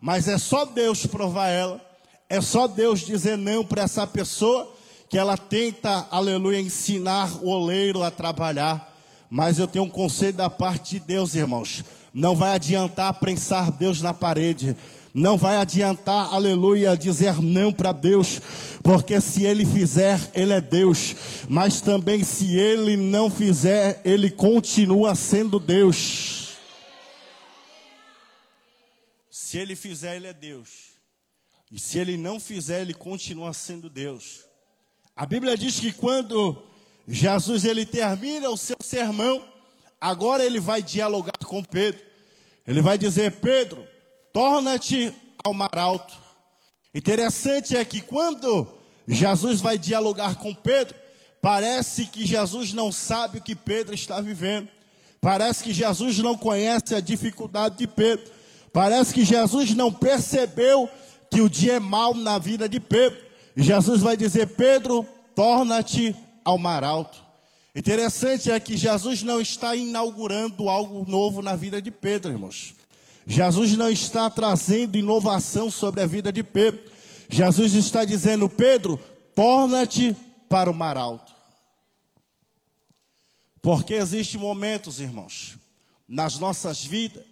mas 0.00 0.28
é 0.28 0.38
só 0.38 0.64
Deus 0.64 1.06
provar 1.06 1.48
ela, 1.48 1.80
é 2.28 2.40
só 2.40 2.66
Deus 2.66 3.00
dizer 3.00 3.38
não 3.38 3.64
para 3.64 3.82
essa 3.82 4.06
pessoa 4.06 4.74
que 5.08 5.18
ela 5.18 5.36
tenta, 5.36 6.08
aleluia, 6.10 6.60
ensinar 6.60 7.30
o 7.42 7.48
oleiro 7.48 8.02
a 8.02 8.10
trabalhar. 8.10 8.92
Mas 9.30 9.58
eu 9.58 9.66
tenho 9.66 9.84
um 9.84 9.90
conselho 9.90 10.32
da 10.32 10.50
parte 10.50 10.98
de 10.98 11.06
Deus, 11.06 11.34
irmãos. 11.34 11.84
Não 12.12 12.34
vai 12.34 12.54
adiantar 12.54 13.14
prensar 13.14 13.70
Deus 13.70 14.00
na 14.00 14.12
parede. 14.12 14.76
Não 15.14 15.38
vai 15.38 15.58
adiantar, 15.58 16.34
aleluia, 16.34 16.96
dizer 16.96 17.40
não 17.40 17.72
para 17.72 17.92
Deus, 17.92 18.40
porque 18.82 19.20
se 19.20 19.44
Ele 19.44 19.64
fizer, 19.64 20.18
Ele 20.34 20.52
é 20.52 20.60
Deus, 20.60 21.14
mas 21.48 21.80
também 21.80 22.24
se 22.24 22.56
Ele 22.58 22.96
não 22.96 23.30
fizer, 23.30 24.02
Ele 24.04 24.28
continua 24.28 25.14
sendo 25.14 25.60
Deus. 25.60 26.56
Se 29.30 29.56
Ele 29.56 29.76
fizer, 29.76 30.16
Ele 30.16 30.26
é 30.26 30.32
Deus, 30.32 30.68
e 31.70 31.78
se 31.78 31.96
Ele 31.96 32.16
não 32.16 32.40
fizer, 32.40 32.80
Ele 32.80 32.92
continua 32.92 33.52
sendo 33.52 33.88
Deus. 33.88 34.44
A 35.14 35.24
Bíblia 35.24 35.56
diz 35.56 35.78
que 35.78 35.92
quando 35.92 36.60
Jesus 37.06 37.64
ele 37.64 37.86
termina 37.86 38.50
o 38.50 38.56
seu 38.56 38.76
sermão, 38.82 39.46
agora 40.00 40.44
ele 40.44 40.58
vai 40.58 40.82
dialogar 40.82 41.38
com 41.44 41.62
Pedro. 41.62 42.04
Ele 42.66 42.82
vai 42.82 42.98
dizer: 42.98 43.30
Pedro, 43.40 43.86
torna-te 44.34 45.14
ao 45.44 45.54
mar 45.54 45.78
alto. 45.78 46.12
Interessante 46.92 47.76
é 47.76 47.84
que 47.84 48.00
quando 48.00 48.66
Jesus 49.06 49.60
vai 49.60 49.78
dialogar 49.78 50.34
com 50.34 50.52
Pedro, 50.52 50.96
parece 51.40 52.06
que 52.06 52.26
Jesus 52.26 52.72
não 52.72 52.90
sabe 52.90 53.38
o 53.38 53.40
que 53.40 53.54
Pedro 53.54 53.94
está 53.94 54.20
vivendo. 54.20 54.68
Parece 55.20 55.62
que 55.62 55.72
Jesus 55.72 56.18
não 56.18 56.36
conhece 56.36 56.96
a 56.96 57.00
dificuldade 57.00 57.78
de 57.78 57.86
Pedro. 57.86 58.28
Parece 58.72 59.14
que 59.14 59.24
Jesus 59.24 59.72
não 59.72 59.92
percebeu 59.92 60.90
que 61.30 61.40
o 61.40 61.48
dia 61.48 61.74
é 61.74 61.80
mau 61.80 62.12
na 62.12 62.36
vida 62.36 62.68
de 62.68 62.80
Pedro. 62.80 63.18
Jesus 63.56 64.02
vai 64.02 64.16
dizer: 64.16 64.48
Pedro, 64.48 65.06
torna-te 65.34 66.14
ao 66.44 66.58
mar 66.58 66.82
alto. 66.82 67.22
Interessante 67.74 68.50
é 68.50 68.58
que 68.58 68.76
Jesus 68.76 69.22
não 69.22 69.40
está 69.40 69.76
inaugurando 69.76 70.68
algo 70.68 71.08
novo 71.08 71.40
na 71.40 71.54
vida 71.54 71.80
de 71.80 71.92
Pedro, 71.92 72.32
irmãos. 72.32 72.74
Jesus 73.26 73.76
não 73.76 73.88
está 73.88 74.28
trazendo 74.28 74.96
inovação 74.96 75.70
sobre 75.70 76.02
a 76.02 76.06
vida 76.06 76.32
de 76.32 76.42
Pedro. 76.42 76.80
Jesus 77.28 77.74
está 77.74 78.04
dizendo: 78.04 78.48
Pedro, 78.48 78.98
torna-te 79.34 80.14
para 80.48 80.70
o 80.70 80.74
mar 80.74 80.96
alto. 80.96 81.32
Porque 83.62 83.94
existem 83.94 84.38
momentos, 84.38 85.00
irmãos, 85.00 85.56
nas 86.06 86.38
nossas 86.38 86.84
vidas, 86.84 87.24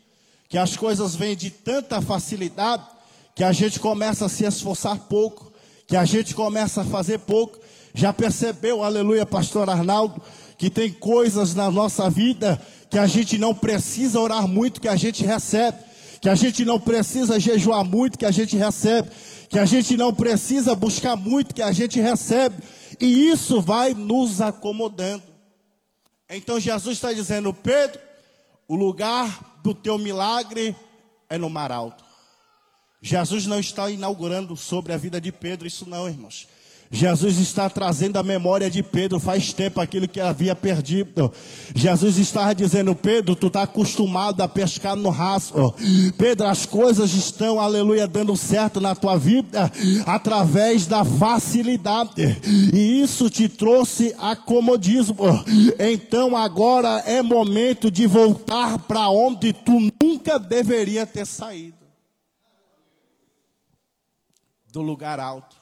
que 0.49 0.57
as 0.57 0.77
coisas 0.77 1.15
vêm 1.15 1.37
de 1.37 1.51
tanta 1.51 2.01
facilidade 2.01 2.87
que 3.35 3.45
a 3.45 3.53
gente 3.53 3.79
começa 3.79 4.27
a 4.27 4.29
se 4.29 4.45
esforçar 4.45 4.99
pouco 4.99 5.53
que 5.93 5.97
a 5.97 6.07
gente 6.07 6.35
começa 6.35 6.81
a 6.81 6.85
fazer 6.87 7.19
pouco. 7.19 7.59
Já 7.93 8.15
percebeu, 8.15 8.83
aleluia, 8.83 9.27
pastor 9.27 9.69
Arnaldo, 9.69 10.23
que 10.57 10.71
tem 10.71 10.91
coisas 10.91 11.55
na 11.55 11.71
nossa 11.71 12.09
vida 12.09 12.59
que 12.93 12.99
a 12.99 13.07
gente 13.07 13.39
não 13.39 13.55
precisa 13.55 14.21
orar 14.21 14.47
muito, 14.47 14.79
que 14.79 14.87
a 14.87 14.97
gente 14.97 15.25
recebe, 15.25 15.79
que 16.21 16.29
a 16.29 16.35
gente 16.35 16.63
não 16.63 16.79
precisa 16.79 17.41
jejuar 17.41 17.83
muito, 17.83 18.19
que 18.19 18.27
a 18.27 18.31
gente 18.31 18.55
recebe, 18.55 19.09
que 19.49 19.59
a 19.59 19.65
gente 19.65 19.97
não 19.97 20.13
precisa 20.13 20.75
buscar 20.75 21.17
muito, 21.17 21.55
que 21.55 21.63
a 21.63 21.73
gente 21.73 21.99
recebe, 21.99 22.63
e 23.01 23.31
isso 23.31 23.63
vai 23.63 23.95
nos 23.95 24.43
acomodando. 24.43 25.23
Então 26.29 26.61
Jesus 26.61 26.99
está 26.99 27.15
dizendo, 27.15 27.55
Pedro, 27.55 27.99
o 28.69 28.77
lugar 28.77 29.59
do 29.65 29.75
teu 29.75 29.97
milagre 29.97 30.77
é 31.31 31.39
no 31.39 31.49
mar 31.49 31.73
alto. 31.73 32.05
Jesus 33.01 33.47
não 33.47 33.59
está 33.59 33.89
inaugurando 33.89 34.55
sobre 34.55 34.93
a 34.93 34.99
vida 34.99 35.19
de 35.19 35.33
Pedro 35.33 35.67
isso 35.67 35.89
não, 35.89 36.07
irmãos. 36.07 36.47
Jesus 36.95 37.39
está 37.39 37.71
trazendo 37.71 38.19
a 38.19 38.23
memória 38.23 38.71
de 38.71 38.83
Pedro 38.83 39.19
faz 39.19 39.51
tempo 39.51 39.81
aquilo 39.81 40.07
que 40.07 40.21
havia 40.21 40.55
perdido. 40.55 41.33
Jesus 41.75 42.19
estava 42.19 42.55
dizendo: 42.55 42.95
Pedro, 42.95 43.35
tu 43.35 43.47
está 43.47 43.63
acostumado 43.63 44.43
a 44.43 44.49
pescar 44.49 44.95
no 44.95 45.09
rastro. 45.09 45.75
Pedro, 46.19 46.47
as 46.47 46.67
coisas 46.67 47.15
estão, 47.15 47.59
aleluia, 47.59 48.07
dando 48.07 48.37
certo 48.37 48.79
na 48.79 48.95
tua 48.95 49.17
vida 49.17 49.73
através 50.05 50.87
da 50.87 51.03
facilidade. 51.03 52.39
E 52.75 53.01
isso 53.01 53.31
te 53.31 53.49
trouxe 53.49 54.15
acomodismo. 54.19 55.17
Então 55.79 56.37
agora 56.37 57.03
é 57.07 57.23
momento 57.23 57.91
de 57.91 58.07
voltar 58.07 58.79
para 58.81 59.09
onde 59.09 59.55
tu 59.55 59.91
nunca 60.03 60.39
deveria 60.39 61.07
ter 61.07 61.27
saído 61.27 61.83
do 64.71 64.83
lugar 64.83 65.21
alto. 65.21 65.62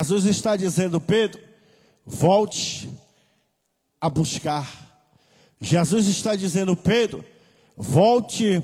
Jesus 0.00 0.24
está 0.24 0.56
dizendo, 0.56 1.00
Pedro, 1.00 1.40
volte 2.04 2.88
a 4.00 4.08
buscar. 4.08 4.66
Jesus 5.60 6.06
está 6.06 6.34
dizendo, 6.34 6.76
Pedro, 6.76 7.24
volte 7.76 8.62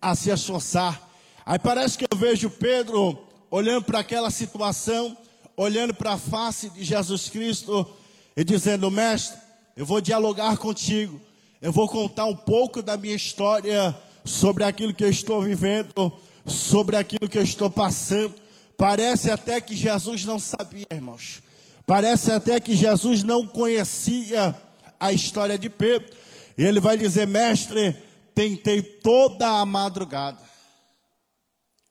a 0.00 0.14
se 0.14 0.30
esforçar. 0.30 1.10
Aí 1.44 1.58
parece 1.58 1.98
que 1.98 2.06
eu 2.10 2.18
vejo 2.18 2.50
Pedro 2.50 3.18
olhando 3.50 3.84
para 3.84 4.00
aquela 4.00 4.30
situação, 4.30 5.16
olhando 5.56 5.94
para 5.94 6.12
a 6.12 6.18
face 6.18 6.70
de 6.70 6.84
Jesus 6.84 7.28
Cristo 7.28 7.86
e 8.36 8.44
dizendo: 8.44 8.90
Mestre, 8.90 9.38
eu 9.76 9.86
vou 9.86 10.00
dialogar 10.00 10.56
contigo, 10.56 11.20
eu 11.60 11.72
vou 11.72 11.88
contar 11.88 12.26
um 12.26 12.36
pouco 12.36 12.82
da 12.82 12.96
minha 12.96 13.14
história 13.14 13.96
sobre 14.24 14.64
aquilo 14.64 14.94
que 14.94 15.04
eu 15.04 15.10
estou 15.10 15.42
vivendo, 15.42 16.12
sobre 16.46 16.96
aquilo 16.96 17.28
que 17.28 17.38
eu 17.38 17.42
estou 17.42 17.70
passando. 17.70 18.34
Parece 18.76 19.30
até 19.30 19.60
que 19.60 19.76
Jesus 19.76 20.24
não 20.24 20.38
sabia, 20.38 20.86
irmãos. 20.90 21.42
Parece 21.86 22.32
até 22.32 22.60
que 22.60 22.74
Jesus 22.74 23.22
não 23.22 23.46
conhecia 23.46 24.54
a 24.98 25.12
história 25.12 25.58
de 25.58 25.68
Pedro. 25.68 26.16
E 26.56 26.64
ele 26.64 26.80
vai 26.80 26.96
dizer: 26.96 27.26
Mestre, 27.26 27.96
tentei 28.34 28.82
toda 28.82 29.60
a 29.60 29.66
madrugada 29.66 30.40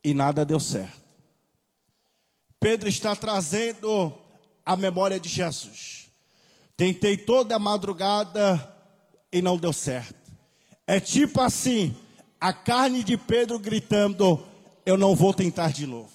e 0.02 0.14
nada 0.14 0.44
deu 0.44 0.58
certo. 0.58 1.00
Pedro 2.58 2.88
está 2.88 3.14
trazendo 3.14 4.12
a 4.64 4.76
memória 4.76 5.18
de 5.18 5.28
Jesus. 5.28 6.10
Tentei 6.76 7.16
toda 7.16 7.56
a 7.56 7.58
madrugada 7.58 8.74
e 9.32 9.42
não 9.42 9.56
deu 9.56 9.72
certo. 9.72 10.14
É 10.86 10.98
tipo 10.98 11.40
assim: 11.40 11.94
a 12.40 12.52
carne 12.52 13.04
de 13.04 13.16
Pedro 13.16 13.58
gritando: 13.58 14.42
Eu 14.86 14.96
não 14.96 15.14
vou 15.14 15.34
tentar 15.34 15.72
de 15.72 15.86
novo 15.86 16.11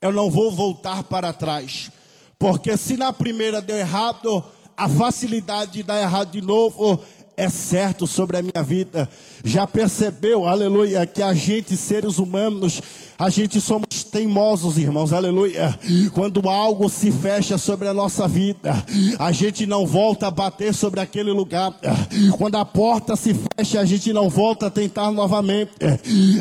eu 0.00 0.12
não 0.12 0.30
vou 0.30 0.50
voltar 0.50 1.02
para 1.04 1.32
trás. 1.32 1.90
Porque 2.38 2.76
se 2.76 2.96
na 2.96 3.12
primeira 3.12 3.60
deu 3.60 3.76
errado, 3.76 4.42
a 4.76 4.88
facilidade 4.88 5.72
de 5.72 5.82
dar 5.82 6.00
errado 6.00 6.30
de 6.30 6.40
novo 6.40 7.02
é 7.40 7.48
certo 7.48 8.06
sobre 8.06 8.36
a 8.36 8.42
minha 8.42 8.62
vida. 8.62 9.08
Já 9.42 9.66
percebeu, 9.66 10.46
aleluia, 10.46 11.06
que 11.06 11.22
a 11.22 11.32
gente, 11.32 11.74
seres 11.74 12.18
humanos, 12.18 12.82
a 13.18 13.30
gente 13.30 13.58
somos 13.62 14.04
teimosos, 14.04 14.76
irmãos, 14.76 15.10
aleluia. 15.10 15.78
Quando 16.12 16.50
algo 16.50 16.90
se 16.90 17.10
fecha 17.10 17.56
sobre 17.56 17.88
a 17.88 17.94
nossa 17.94 18.28
vida, 18.28 18.84
a 19.18 19.32
gente 19.32 19.64
não 19.64 19.86
volta 19.86 20.26
a 20.26 20.30
bater 20.30 20.74
sobre 20.74 21.00
aquele 21.00 21.32
lugar. 21.32 21.74
Quando 22.36 22.56
a 22.56 22.64
porta 22.64 23.16
se 23.16 23.34
fecha, 23.34 23.80
a 23.80 23.86
gente 23.86 24.12
não 24.12 24.28
volta 24.28 24.66
a 24.66 24.70
tentar 24.70 25.10
novamente. 25.10 25.72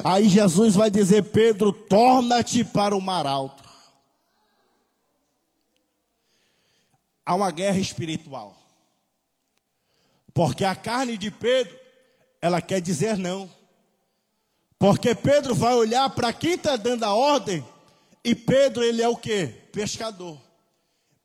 Aí 0.03 0.27
Jesus 0.27 0.75
vai 0.75 0.91
dizer: 0.91 1.23
Pedro, 1.23 1.71
torna-te 1.71 2.65
para 2.65 2.93
o 2.93 3.01
mar 3.01 3.25
alto. 3.25 3.63
Há 7.25 7.35
uma 7.35 7.51
guerra 7.51 7.77
espiritual. 7.79 8.59
Porque 10.39 10.63
a 10.63 10.73
carne 10.73 11.17
de 11.17 11.29
Pedro, 11.29 11.77
ela 12.41 12.61
quer 12.61 12.79
dizer 12.79 13.17
não. 13.17 13.51
Porque 14.77 15.13
Pedro 15.13 15.53
vai 15.53 15.73
olhar 15.73 16.09
para 16.11 16.31
quem 16.31 16.53
está 16.53 16.77
dando 16.77 17.03
a 17.03 17.13
ordem, 17.13 17.61
e 18.23 18.33
Pedro, 18.33 18.81
ele 18.81 19.01
é 19.01 19.09
o 19.09 19.17
que? 19.17 19.47
Pescador. 19.73 20.39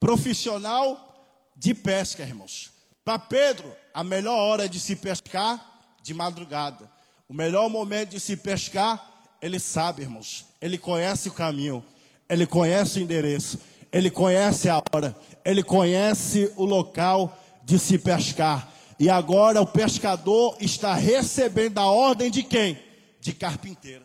Profissional 0.01 1.31
de 1.55 1.73
pesca, 1.73 2.25
irmãos. 2.25 2.73
Para 3.05 3.21
Pedro, 3.21 3.73
a 3.95 4.03
melhor 4.03 4.37
hora 4.37 4.69
de 4.69 4.81
se 4.81 4.97
pescar, 4.97 5.65
de 6.03 6.13
madrugada. 6.13 6.91
O 7.29 7.35
melhor 7.35 7.71
momento 7.71 8.11
de 8.11 8.19
se 8.19 8.37
pescar, 8.37 9.23
ele 9.41 9.61
sabe, 9.61 10.03
irmãos. 10.03 10.45
Ele 10.61 10.77
conhece 10.77 11.29
o 11.29 11.33
caminho, 11.33 11.85
ele 12.29 12.49
conhece 12.49 12.99
o 12.99 13.03
endereço, 13.03 13.61
ele 13.93 14.11
conhece 14.11 14.69
a 14.69 14.83
hora, 14.93 15.17
ele 15.45 15.63
conhece 15.63 16.53
o 16.57 16.65
local 16.65 17.39
de 17.63 17.79
se 17.79 17.97
pescar. 17.97 18.74
E 18.99 19.11
agora 19.11 19.61
o 19.61 19.67
pescador 19.67 20.57
está 20.61 20.95
recebendo 20.95 21.79
a 21.79 21.87
ordem 21.87 22.31
de 22.31 22.43
quem? 22.43 22.79
De 23.21 23.33
carpinteiro. 23.33 24.05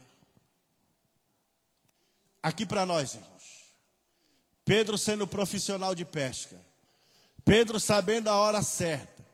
Aqui 2.42 2.66
para 2.66 2.86
nós, 2.86 3.14
irmãos. 3.14 3.30
Pedro 4.66 4.98
sendo 4.98 5.28
profissional 5.28 5.94
de 5.94 6.06
pesca. 6.06 6.56
Pedro 7.44 7.80
sabendo 7.80 8.30
a 8.30 8.36
hora 8.36 8.62
certa. 8.62 9.26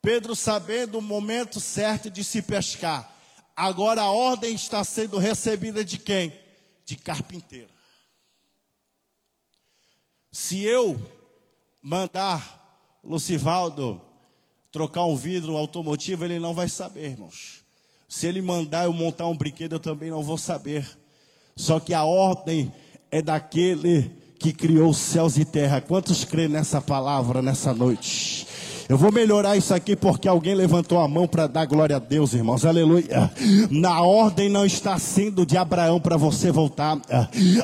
Pedro 0.00 0.34
sabendo 0.34 0.98
o 0.98 1.02
momento 1.02 1.60
certo 1.60 2.10
de 2.10 2.22
se 2.22 2.42
pescar. 2.42 3.12
Agora 3.56 4.02
a 4.02 4.10
ordem 4.10 4.54
está 4.54 4.82
sendo 4.82 5.18
recebida 5.18 5.84
de 5.84 5.98
quem? 5.98 6.32
De 6.84 6.96
carpinteiro. 6.96 7.70
Se 10.30 10.62
eu 10.62 11.00
mandar 11.80 12.98
Lucivaldo 13.02 14.00
trocar 14.74 15.04
um 15.04 15.14
vidro 15.14 15.56
automotivo, 15.56 16.24
ele 16.24 16.40
não 16.40 16.52
vai 16.52 16.68
saber, 16.68 17.10
irmãos. 17.10 17.62
Se 18.08 18.26
ele 18.26 18.42
mandar 18.42 18.86
eu 18.86 18.92
montar 18.92 19.28
um 19.28 19.36
brinquedo, 19.36 19.76
eu 19.76 19.78
também 19.78 20.10
não 20.10 20.20
vou 20.20 20.36
saber. 20.36 20.84
Só 21.54 21.78
que 21.78 21.94
a 21.94 22.02
ordem 22.02 22.72
é 23.08 23.22
daquele 23.22 24.10
que 24.36 24.52
criou 24.52 24.92
céus 24.92 25.38
e 25.38 25.44
terra. 25.44 25.80
Quantos 25.80 26.24
creem 26.24 26.48
nessa 26.48 26.80
palavra 26.80 27.40
nessa 27.40 27.72
noite? 27.72 28.48
Eu 28.88 28.98
vou 28.98 29.10
melhorar 29.10 29.56
isso 29.56 29.72
aqui 29.72 29.96
porque 29.96 30.28
alguém 30.28 30.54
levantou 30.54 30.98
a 31.00 31.08
mão 31.08 31.26
para 31.26 31.46
dar 31.46 31.64
glória 31.64 31.96
a 31.96 31.98
Deus, 31.98 32.34
irmãos. 32.34 32.64
Aleluia. 32.64 33.30
Na 33.70 34.02
ordem 34.02 34.48
não 34.48 34.64
está 34.64 34.98
sendo 34.98 35.46
de 35.46 35.56
Abraão 35.56 35.98
para 36.00 36.16
você 36.16 36.50
voltar. 36.50 36.98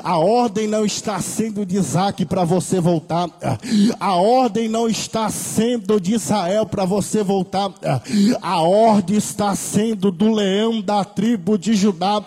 A 0.03 0.19
ordem 0.19 0.67
não 0.67 0.85
está 0.85 1.21
sendo 1.21 1.67
de 1.67 1.77
Isaac 1.77 2.25
para 2.25 2.45
você 2.45 2.81
voltar. 2.81 3.29
A 3.99 4.15
ordem 4.15 4.69
não 4.69 4.89
está 4.89 5.29
sendo 5.31 6.01
de 6.01 6.15
Israel 6.15 6.65
para 6.67 6.85
você 6.85 7.23
voltar. 7.23 7.71
A 8.41 8.63
ordem 8.63 9.17
está 9.17 9.55
sendo 9.55 10.11
do 10.11 10.33
leão 10.33 10.81
da 10.81 11.05
tribo 11.05 11.59
de 11.59 11.75
Judá, 11.75 12.23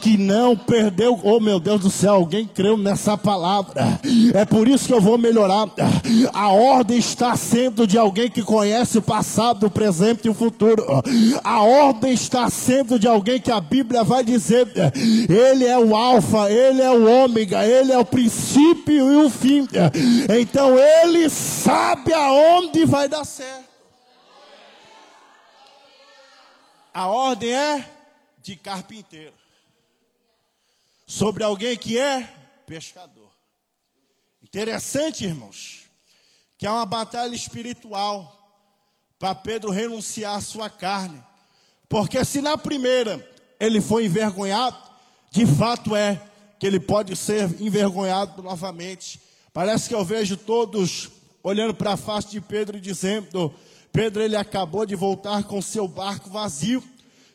que 0.00 0.16
não 0.16 0.56
perdeu. 0.56 1.18
Oh 1.22 1.40
meu 1.40 1.58
Deus 1.58 1.80
do 1.80 1.90
céu, 1.90 2.14
alguém 2.14 2.46
creu 2.46 2.76
nessa 2.76 3.16
palavra. 3.16 4.00
É 4.34 4.44
por 4.44 4.68
isso 4.68 4.86
que 4.86 4.94
eu 4.94 5.00
vou 5.00 5.18
melhorar. 5.18 5.68
A 6.32 6.48
ordem 6.48 6.98
está 6.98 7.36
sendo 7.36 7.86
de 7.86 7.98
alguém 7.98 8.19
alguém 8.20 8.30
que 8.30 8.42
conhece 8.42 8.98
o 8.98 9.02
passado, 9.02 9.66
o 9.66 9.70
presente 9.70 10.26
e 10.26 10.30
o 10.30 10.34
futuro. 10.34 10.84
A 11.42 11.62
ordem 11.62 12.12
está 12.12 12.50
sendo 12.50 12.98
de 12.98 13.08
alguém 13.08 13.40
que 13.40 13.50
a 13.50 13.60
Bíblia 13.60 14.04
vai 14.04 14.22
dizer: 14.22 14.68
Ele 15.28 15.64
é 15.64 15.78
o 15.78 15.96
Alfa, 15.96 16.50
Ele 16.50 16.82
é 16.82 16.90
o 16.90 17.24
Ômega, 17.24 17.64
Ele 17.64 17.92
é 17.92 17.98
o 17.98 18.04
princípio 18.04 19.12
e 19.12 19.16
o 19.24 19.30
fim. 19.30 19.66
Então 20.38 20.78
Ele 20.78 21.30
sabe 21.30 22.12
aonde 22.12 22.84
vai 22.84 23.08
dar 23.08 23.24
certo. 23.24 23.70
A 26.92 27.06
ordem 27.06 27.52
é 27.52 27.88
de 28.42 28.56
carpinteiro 28.56 29.34
sobre 31.06 31.42
alguém 31.42 31.76
que 31.76 31.98
é 31.98 32.28
pescador. 32.66 33.30
Interessante, 34.42 35.24
irmãos 35.24 35.89
que 36.60 36.66
é 36.66 36.70
uma 36.70 36.84
batalha 36.84 37.34
espiritual 37.34 38.36
para 39.18 39.34
Pedro 39.34 39.70
renunciar 39.70 40.36
à 40.36 40.42
sua 40.42 40.68
carne. 40.68 41.18
Porque 41.88 42.22
se 42.22 42.42
na 42.42 42.58
primeira 42.58 43.26
ele 43.58 43.80
foi 43.80 44.04
envergonhado, 44.04 44.76
de 45.30 45.46
fato 45.46 45.96
é 45.96 46.20
que 46.58 46.66
ele 46.66 46.78
pode 46.78 47.16
ser 47.16 47.44
envergonhado 47.62 48.42
novamente. 48.42 49.18
Parece 49.54 49.88
que 49.88 49.94
eu 49.94 50.04
vejo 50.04 50.36
todos 50.36 51.08
olhando 51.42 51.72
para 51.72 51.94
a 51.94 51.96
face 51.96 52.28
de 52.28 52.42
Pedro 52.42 52.76
e 52.76 52.80
dizendo: 52.80 53.54
Pedro, 53.90 54.20
ele 54.20 54.36
acabou 54.36 54.84
de 54.84 54.94
voltar 54.94 55.44
com 55.44 55.62
seu 55.62 55.88
barco 55.88 56.28
vazio. 56.28 56.84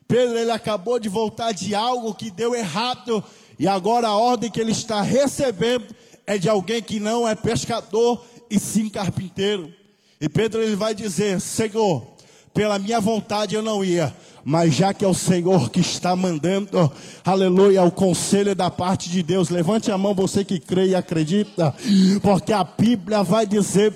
Pedro, 0.08 0.38
ele 0.38 0.52
acabou 0.52 1.00
de 1.00 1.10
voltar 1.10 1.52
de 1.52 1.74
algo 1.74 2.14
que 2.14 2.30
deu 2.30 2.54
errado. 2.54 3.24
E 3.58 3.68
agora 3.68 4.08
a 4.08 4.16
ordem 4.16 4.52
que 4.52 4.62
ele 4.62 4.72
está 4.72 5.02
recebendo 5.02 5.96
é 6.28 6.38
de 6.38 6.48
alguém 6.48 6.82
que 6.82 7.00
não 7.00 7.28
é 7.28 7.34
pescador, 7.34 8.24
e 8.50 8.60
sim 8.60 8.90
carpinteiro. 8.90 9.74
E 10.20 10.30
Pedro 10.30 10.62
ele 10.62 10.76
vai 10.76 10.96
dizer: 10.96 11.40
Senhor, 11.42 12.06
pela 12.54 12.80
minha 12.80 13.00
vontade 13.00 13.56
eu 13.56 13.62
não 13.62 13.84
ia, 13.84 14.16
mas 14.46 14.76
já 14.76 14.94
que 14.94 15.04
é 15.04 15.08
o 15.08 15.14
Senhor 15.14 15.72
que 15.72 15.80
está 15.80 16.16
mandando, 16.16 16.92
aleluia, 17.26 17.82
o 17.82 17.90
conselho 17.90 18.54
da 18.54 18.70
parte 18.70 19.10
de 19.10 19.24
Deus. 19.24 19.50
Levante 19.50 19.92
a 19.92 19.98
mão 19.98 20.14
você 20.14 20.46
que 20.46 20.60
crê 20.60 20.90
e 20.90 20.96
acredita, 20.96 21.74
porque 22.22 22.54
a 22.54 22.64
Bíblia 22.64 23.24
vai 23.24 23.48
dizer: 23.48 23.94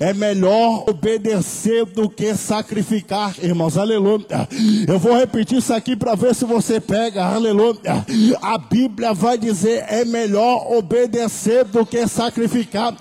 é 0.00 0.12
melhor 0.12 0.84
obedecer 0.90 1.84
do 1.86 2.10
que 2.10 2.34
sacrificar, 2.34 3.36
irmãos, 3.40 3.78
aleluia. 3.78 4.48
Eu 4.88 4.98
vou 4.98 5.16
repetir 5.16 5.58
isso 5.58 5.72
aqui 5.72 5.94
para 5.94 6.16
ver 6.16 6.34
se 6.34 6.44
você 6.44 6.80
pega, 6.80 7.24
aleluia. 7.24 8.04
A 8.42 8.58
Bíblia 8.58 9.14
vai 9.14 9.38
dizer: 9.38 9.84
é 9.88 10.04
melhor 10.04 10.72
obedecer 10.72 11.64
do 11.64 11.86
que 11.86 12.04
sacrificar. 12.08 12.96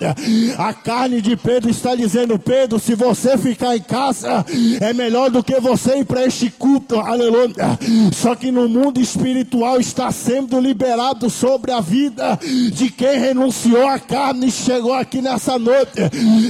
A 0.60 0.74
carne 0.74 1.22
de 1.22 1.36
Pedro 1.36 1.72
está 1.72 1.96
dizendo: 1.96 2.38
Pedro, 2.38 2.78
se 2.78 2.94
você 2.94 3.36
ficar 3.36 3.76
em 3.76 3.82
casa, 3.82 4.46
é 4.80 4.94
melhor 4.94 5.32
do 5.32 5.44
que 5.44 5.60
você 5.60 5.98
ir 5.98 6.06
para 6.06 6.26
este 6.26 6.52
culto 6.52 6.67
culto, 6.68 7.00
aleluia. 7.00 7.80
Só 8.14 8.36
que 8.36 8.52
no 8.52 8.68
mundo 8.68 9.00
espiritual 9.00 9.80
está 9.80 10.12
sendo 10.12 10.60
liberado 10.60 11.30
sobre 11.30 11.72
a 11.72 11.80
vida 11.80 12.38
de 12.74 12.92
quem 12.92 13.18
renunciou 13.18 13.88
à 13.88 13.98
carne 13.98 14.48
e 14.48 14.52
chegou 14.52 14.94
aqui 14.94 15.22
nessa 15.22 15.58
noite. 15.58 15.98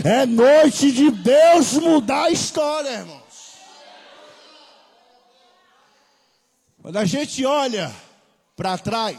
É 0.04 0.26
noite 0.26 0.92
de 0.92 1.12
Deus 1.12 1.74
mudar 1.74 2.24
a 2.24 2.32
história, 2.32 2.90
irmãos. 2.90 3.22
Quando 6.82 6.98
a 6.98 7.06
gente 7.06 7.46
olha 7.46 7.94
para 8.56 8.76
trás, 8.78 9.18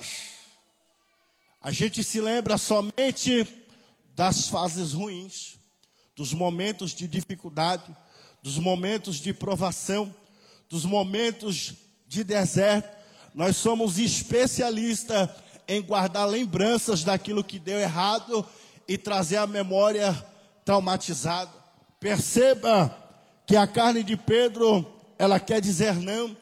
a 1.62 1.70
gente 1.70 2.02
se 2.02 2.20
lembra 2.20 2.58
somente 2.58 3.46
das 4.16 4.48
fases 4.48 4.94
ruins, 4.94 5.58
dos 6.16 6.32
momentos 6.32 6.92
de 6.92 7.06
dificuldade, 7.06 7.84
dos 8.42 8.58
momentos 8.58 9.16
de 9.16 9.32
provação 9.32 10.12
dos 10.68 10.84
momentos 10.84 11.74
de 12.06 12.22
deserto, 12.24 12.96
nós 13.34 13.56
somos 13.56 13.98
especialistas 13.98 15.28
em 15.66 15.82
guardar 15.82 16.26
lembranças 16.26 17.04
daquilo 17.04 17.44
que 17.44 17.58
deu 17.58 17.78
errado 17.78 18.44
e 18.86 18.96
trazer 18.96 19.36
a 19.36 19.46
memória 19.46 20.12
traumatizada. 20.64 21.50
Perceba 22.00 22.94
que 23.46 23.56
a 23.56 23.66
carne 23.66 24.02
de 24.02 24.16
Pedro, 24.16 24.86
ela 25.18 25.38
quer 25.38 25.60
dizer 25.60 25.94
não, 25.94 26.36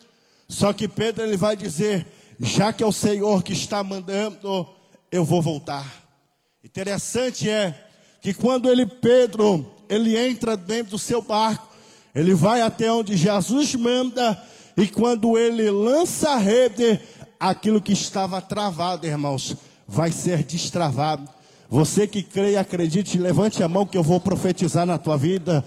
só 0.48 0.72
que 0.72 0.86
Pedro 0.86 1.24
ele 1.24 1.36
vai 1.36 1.56
dizer, 1.56 2.06
já 2.38 2.72
que 2.72 2.82
é 2.82 2.86
o 2.86 2.92
Senhor 2.92 3.42
que 3.42 3.52
está 3.52 3.82
mandando, 3.82 4.68
eu 5.10 5.24
vou 5.24 5.42
voltar. 5.42 6.04
Interessante 6.62 7.48
é 7.48 7.88
que 8.20 8.34
quando 8.34 8.70
ele 8.70 8.86
Pedro, 8.86 9.74
ele 9.88 10.16
entra 10.16 10.56
dentro 10.56 10.92
do 10.92 10.98
seu 10.98 11.22
barco, 11.22 11.75
ele 12.16 12.34
vai 12.34 12.62
até 12.62 12.90
onde 12.90 13.14
Jesus 13.14 13.74
manda, 13.74 14.42
e 14.74 14.88
quando 14.88 15.36
ele 15.36 15.70
lança 15.70 16.30
a 16.30 16.38
rede, 16.38 16.98
aquilo 17.38 17.78
que 17.78 17.92
estava 17.92 18.40
travado, 18.40 19.06
irmãos, 19.06 19.54
vai 19.86 20.10
ser 20.10 20.42
destravado. 20.42 21.28
Você 21.68 22.06
que 22.06 22.22
crê 22.22 22.52
e 22.52 22.56
acredite, 22.56 23.18
levante 23.18 23.62
a 23.62 23.68
mão 23.68 23.84
que 23.84 23.98
eu 23.98 24.02
vou 24.02 24.20
profetizar 24.20 24.86
na 24.86 24.98
tua 24.98 25.16
vida. 25.16 25.64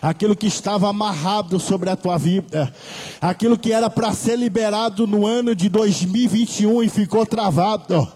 Aquilo 0.00 0.36
que 0.36 0.46
estava 0.46 0.88
amarrado 0.88 1.58
sobre 1.58 1.90
a 1.90 1.96
tua 1.96 2.16
vida, 2.16 2.72
aquilo 3.20 3.58
que 3.58 3.72
era 3.72 3.90
para 3.90 4.12
ser 4.12 4.36
liberado 4.36 5.08
no 5.08 5.26
ano 5.26 5.56
de 5.56 5.68
2021 5.68 6.84
e 6.84 6.88
ficou 6.88 7.26
travado. 7.26 8.06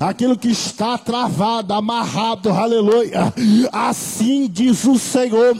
Aquilo 0.00 0.38
que 0.38 0.48
está 0.48 0.96
travado, 0.96 1.74
amarrado, 1.74 2.48
aleluia. 2.50 3.32
Assim 3.70 4.48
diz 4.48 4.84
o 4.84 4.98
Senhor, 4.98 5.54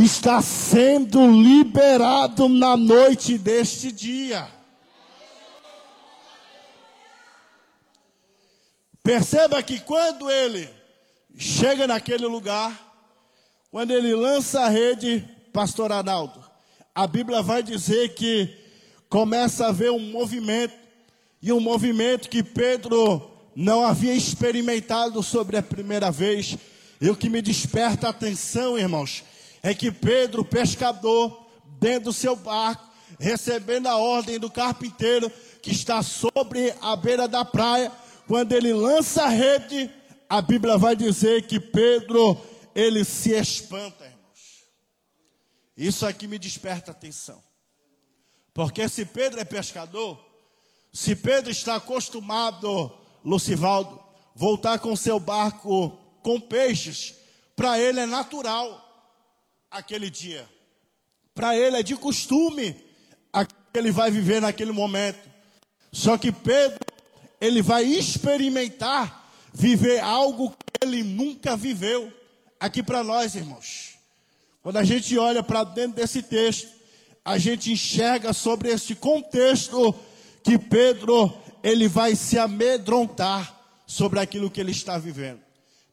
está 0.00 0.40
sendo 0.40 1.26
liberado 1.26 2.48
na 2.48 2.76
noite 2.76 3.36
deste 3.38 3.90
dia. 3.90 4.46
Perceba 9.04 9.62
que 9.62 9.78
quando 9.80 10.30
ele 10.30 10.66
chega 11.36 11.86
naquele 11.86 12.26
lugar, 12.26 12.72
quando 13.70 13.90
ele 13.90 14.14
lança 14.14 14.62
a 14.62 14.68
rede, 14.70 15.22
pastor 15.52 15.92
Arnaldo, 15.92 16.42
a 16.94 17.06
Bíblia 17.06 17.42
vai 17.42 17.62
dizer 17.62 18.14
que 18.14 18.48
começa 19.10 19.66
a 19.66 19.68
haver 19.68 19.90
um 19.90 19.98
movimento, 19.98 20.74
e 21.42 21.52
um 21.52 21.60
movimento 21.60 22.30
que 22.30 22.42
Pedro 22.42 23.30
não 23.54 23.84
havia 23.84 24.14
experimentado 24.14 25.22
sobre 25.22 25.58
a 25.58 25.62
primeira 25.62 26.10
vez. 26.10 26.56
E 26.98 27.10
o 27.10 27.14
que 27.14 27.28
me 27.28 27.42
desperta 27.42 28.06
a 28.06 28.10
atenção, 28.10 28.78
irmãos, 28.78 29.22
é 29.62 29.74
que 29.74 29.92
Pedro, 29.92 30.46
pescador, 30.46 31.46
dentro 31.78 32.04
do 32.04 32.12
seu 32.14 32.34
barco, 32.34 32.88
recebendo 33.20 33.86
a 33.86 33.98
ordem 33.98 34.38
do 34.38 34.50
carpinteiro 34.50 35.30
que 35.60 35.72
está 35.72 36.02
sobre 36.02 36.74
a 36.80 36.96
beira 36.96 37.28
da 37.28 37.44
praia, 37.44 37.92
quando 38.26 38.52
ele 38.52 38.72
lança 38.72 39.24
a 39.24 39.28
rede, 39.28 39.90
a 40.28 40.40
Bíblia 40.40 40.78
vai 40.78 40.96
dizer 40.96 41.46
que 41.46 41.60
Pedro, 41.60 42.40
ele 42.74 43.04
se 43.04 43.30
espanta, 43.32 44.04
irmãos. 44.04 44.64
Isso 45.76 46.06
aqui 46.06 46.26
me 46.26 46.38
desperta 46.38 46.90
atenção. 46.90 47.42
Porque 48.52 48.88
se 48.88 49.04
Pedro 49.04 49.40
é 49.40 49.44
pescador, 49.44 50.18
se 50.92 51.16
Pedro 51.16 51.50
está 51.50 51.76
acostumado, 51.76 52.92
Lucivaldo, 53.24 54.00
voltar 54.34 54.78
com 54.78 54.94
seu 54.94 55.18
barco 55.18 55.98
com 56.22 56.40
peixes, 56.40 57.14
para 57.54 57.78
ele 57.78 58.00
é 58.00 58.06
natural 58.06 58.80
aquele 59.70 60.08
dia. 60.08 60.48
Para 61.34 61.56
ele 61.56 61.76
é 61.76 61.82
de 61.82 61.96
costume 61.96 62.72
que 63.74 63.78
ele 63.78 63.90
vai 63.90 64.08
viver 64.08 64.40
naquele 64.40 64.70
momento. 64.70 65.28
Só 65.90 66.16
que 66.16 66.30
Pedro 66.30 66.78
ele 67.44 67.60
vai 67.60 67.84
experimentar 67.84 69.30
viver 69.52 70.00
algo 70.00 70.50
que 70.50 70.86
ele 70.86 71.02
nunca 71.02 71.56
viveu. 71.56 72.10
Aqui 72.58 72.82
para 72.82 73.04
nós, 73.04 73.34
irmãos. 73.34 73.98
Quando 74.62 74.78
a 74.78 74.84
gente 74.84 75.16
olha 75.18 75.42
para 75.42 75.62
dentro 75.62 75.96
desse 75.96 76.22
texto, 76.22 76.68
a 77.22 77.36
gente 77.36 77.70
enxerga 77.70 78.32
sobre 78.32 78.70
esse 78.70 78.94
contexto 78.94 79.94
que 80.42 80.58
Pedro 80.58 81.32
ele 81.62 81.86
vai 81.86 82.16
se 82.16 82.38
amedrontar 82.38 83.54
sobre 83.86 84.20
aquilo 84.20 84.50
que 84.50 84.60
ele 84.60 84.72
está 84.72 84.96
vivendo. 84.96 85.40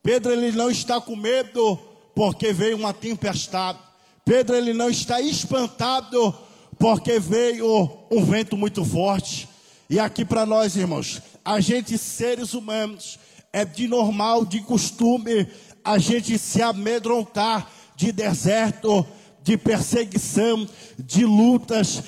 Pedro 0.02 0.32
ele 0.32 0.54
não 0.54 0.72
está 0.72 1.02
com 1.02 1.18
medo 1.18 1.78
porque 2.16 2.54
veio 2.54 2.78
uma 2.78 2.94
tempestade. 2.94 3.80
Pedro 4.24 4.56
ele 4.56 4.74
não 4.74 4.90
está 4.90 5.20
espantado 5.20 6.34
porque 6.80 7.20
veio 7.20 7.90
um 8.10 8.24
vento 8.24 8.56
muito 8.56 8.86
forte. 8.86 9.50
E 9.90 10.00
aqui 10.00 10.24
para 10.24 10.46
nós, 10.46 10.78
irmãos, 10.78 11.22
a 11.44 11.60
gente, 11.60 11.98
seres 11.98 12.54
humanos, 12.54 13.20
é 13.52 13.66
de 13.66 13.88
normal, 13.88 14.46
de 14.46 14.62
costume, 14.62 15.48
a 15.84 15.98
gente 15.98 16.38
se 16.38 16.62
amedrontar 16.62 17.70
de 17.96 18.12
deserto, 18.12 19.06
de 19.44 19.58
perseguição, 19.58 20.68
de 20.98 21.26
lutas, 21.26 22.04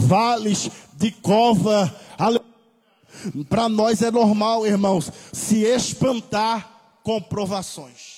vales, 0.00 0.70
de 0.94 1.10
cova. 1.10 1.94
Para 3.48 3.68
nós 3.68 4.02
é 4.02 4.10
normal, 4.10 4.66
irmãos, 4.66 5.10
se 5.32 5.62
espantar 5.62 6.98
com 7.02 7.20
provações. 7.20 8.16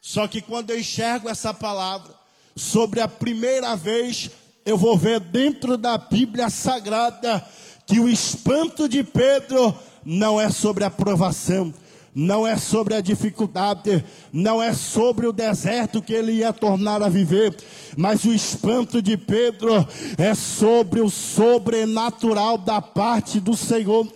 Só 0.00 0.26
que 0.26 0.40
quando 0.40 0.70
eu 0.70 0.80
enxergo 0.80 1.28
essa 1.28 1.52
palavra, 1.52 2.14
sobre 2.56 3.00
a 3.00 3.08
primeira 3.08 3.76
vez, 3.76 4.30
eu 4.64 4.76
vou 4.76 4.98
ver 4.98 5.20
dentro 5.20 5.76
da 5.78 5.96
Bíblia 5.96 6.50
Sagrada 6.50 7.46
que 7.88 7.98
o 7.98 8.08
espanto 8.08 8.86
de 8.86 9.02
Pedro 9.02 9.74
não 10.04 10.38
é 10.38 10.50
sobre 10.50 10.84
a 10.84 10.90
provação, 10.90 11.72
não 12.14 12.46
é 12.46 12.56
sobre 12.56 12.94
a 12.94 13.00
dificuldade, 13.00 14.04
não 14.30 14.62
é 14.62 14.74
sobre 14.74 15.26
o 15.26 15.32
deserto 15.32 16.02
que 16.02 16.12
ele 16.12 16.32
ia 16.32 16.52
tornar 16.52 17.02
a 17.02 17.08
viver, 17.08 17.56
mas 17.96 18.24
o 18.24 18.32
espanto 18.32 19.00
de 19.00 19.16
Pedro 19.16 19.86
é 20.18 20.34
sobre 20.34 21.00
o 21.00 21.08
sobrenatural 21.08 22.58
da 22.58 22.82
parte 22.82 23.40
do 23.40 23.56
Senhor. 23.56 24.06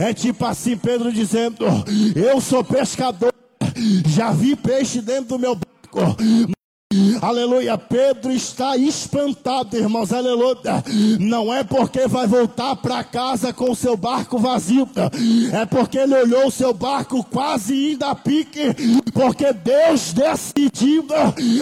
É 0.00 0.12
tipo 0.12 0.44
assim, 0.44 0.76
Pedro 0.76 1.12
dizendo: 1.12 1.64
Eu 2.14 2.40
sou 2.40 2.64
pescador, 2.64 3.32
já 4.06 4.32
vi 4.32 4.56
peixe 4.56 5.00
dentro 5.00 5.36
do 5.36 5.38
meu 5.38 5.54
barco, 5.54 6.16
Aleluia, 7.20 7.76
Pedro 7.78 8.32
está 8.32 8.76
espantado, 8.76 9.76
irmãos, 9.76 10.12
aleluia. 10.12 10.84
Não 11.18 11.52
é 11.52 11.64
porque 11.64 12.06
vai 12.06 12.26
voltar 12.26 12.76
para 12.76 13.02
casa 13.04 13.52
com 13.52 13.70
o 13.70 13.76
seu 13.76 13.96
barco 13.96 14.38
vazio, 14.38 14.88
é 15.52 15.66
porque 15.66 15.98
ele 15.98 16.14
olhou 16.14 16.46
o 16.46 16.50
seu 16.50 16.72
barco 16.72 17.24
quase 17.24 17.92
indo 17.92 18.04
a 18.04 18.14
pique, 18.14 18.74
porque 19.12 19.52
Deus 19.52 20.12
decidiu 20.12 21.06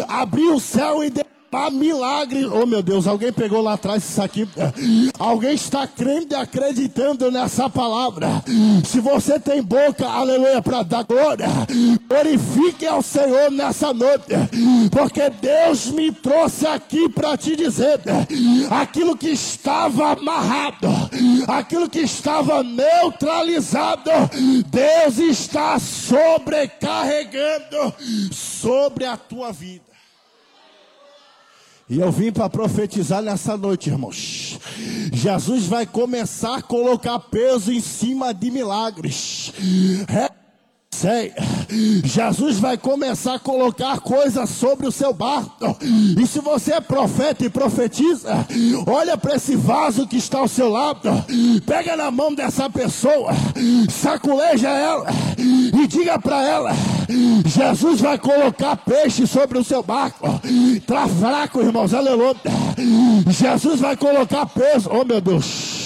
abrir 0.08 0.48
o 0.48 0.60
céu 0.60 1.02
e 1.02 1.10
para 1.54 1.70
milagre. 1.70 2.44
Oh 2.46 2.66
meu 2.66 2.82
Deus, 2.82 3.06
alguém 3.06 3.32
pegou 3.32 3.62
lá 3.62 3.74
atrás 3.74 4.02
isso 4.02 4.20
aqui. 4.20 4.48
Alguém 5.16 5.54
está 5.54 5.86
crendo 5.86 6.34
e 6.34 6.36
acreditando 6.36 7.30
nessa 7.30 7.70
palavra. 7.70 8.42
Se 8.84 8.98
você 8.98 9.38
tem 9.38 9.62
boca, 9.62 10.04
aleluia, 10.04 10.60
para 10.60 10.82
dar 10.82 11.04
glória, 11.04 11.46
glorifique 12.08 12.84
ao 12.84 13.00
Senhor 13.02 13.52
nessa 13.52 13.94
noite, 13.94 14.34
porque 14.90 15.30
Deus 15.30 15.92
me 15.92 16.10
trouxe 16.10 16.66
aqui 16.66 17.08
para 17.08 17.36
te 17.36 17.54
dizer: 17.54 18.00
aquilo 18.70 19.16
que 19.16 19.28
estava 19.28 20.10
amarrado, 20.12 20.88
aquilo 21.46 21.88
que 21.88 22.00
estava 22.00 22.64
neutralizado, 22.64 24.10
Deus 24.66 25.18
está 25.18 25.78
sobrecarregando 25.78 27.94
sobre 28.32 29.04
a 29.04 29.16
tua 29.16 29.52
vida. 29.52 29.93
E 31.88 32.00
eu 32.00 32.10
vim 32.10 32.32
para 32.32 32.48
profetizar 32.48 33.20
nessa 33.20 33.56
noite, 33.56 33.90
irmãos. 33.90 34.58
Jesus 35.12 35.66
vai 35.66 35.86
começar 35.86 36.56
a 36.56 36.62
colocar 36.62 37.18
peso 37.18 37.70
em 37.72 37.80
cima 37.80 38.32
de 38.32 38.50
milagres. 38.50 39.52
É 40.08 40.43
Sei. 40.94 41.32
Jesus 42.04 42.58
vai 42.60 42.78
começar 42.78 43.34
a 43.34 43.38
colocar 43.38 43.98
coisas 43.98 44.48
sobre 44.48 44.86
o 44.86 44.92
seu 44.92 45.12
barco. 45.12 45.76
E 45.82 46.26
se 46.26 46.38
você 46.38 46.74
é 46.74 46.80
profeta 46.80 47.44
e 47.44 47.50
profetiza, 47.50 48.46
olha 48.86 49.18
para 49.18 49.34
esse 49.34 49.56
vaso 49.56 50.06
que 50.06 50.16
está 50.16 50.38
ao 50.38 50.48
seu 50.48 50.68
lado, 50.68 51.10
pega 51.66 51.96
na 51.96 52.10
mão 52.12 52.32
dessa 52.32 52.70
pessoa, 52.70 53.32
saculeja 53.90 54.68
ela 54.68 55.06
e 55.36 55.86
diga 55.88 56.18
para 56.18 56.42
ela: 56.42 56.70
Jesus 57.44 58.00
vai 58.00 58.16
colocar 58.16 58.76
peixe 58.76 59.26
sobre 59.26 59.58
o 59.58 59.64
seu 59.64 59.82
barco. 59.82 60.40
Tá 60.86 61.08
fraco, 61.08 61.60
irmãos, 61.60 61.92
aleluia. 61.92 62.36
Jesus 63.28 63.80
vai 63.80 63.96
colocar 63.96 64.46
peso. 64.46 64.88
Oh 64.92 65.04
meu 65.04 65.20
Deus. 65.20 65.84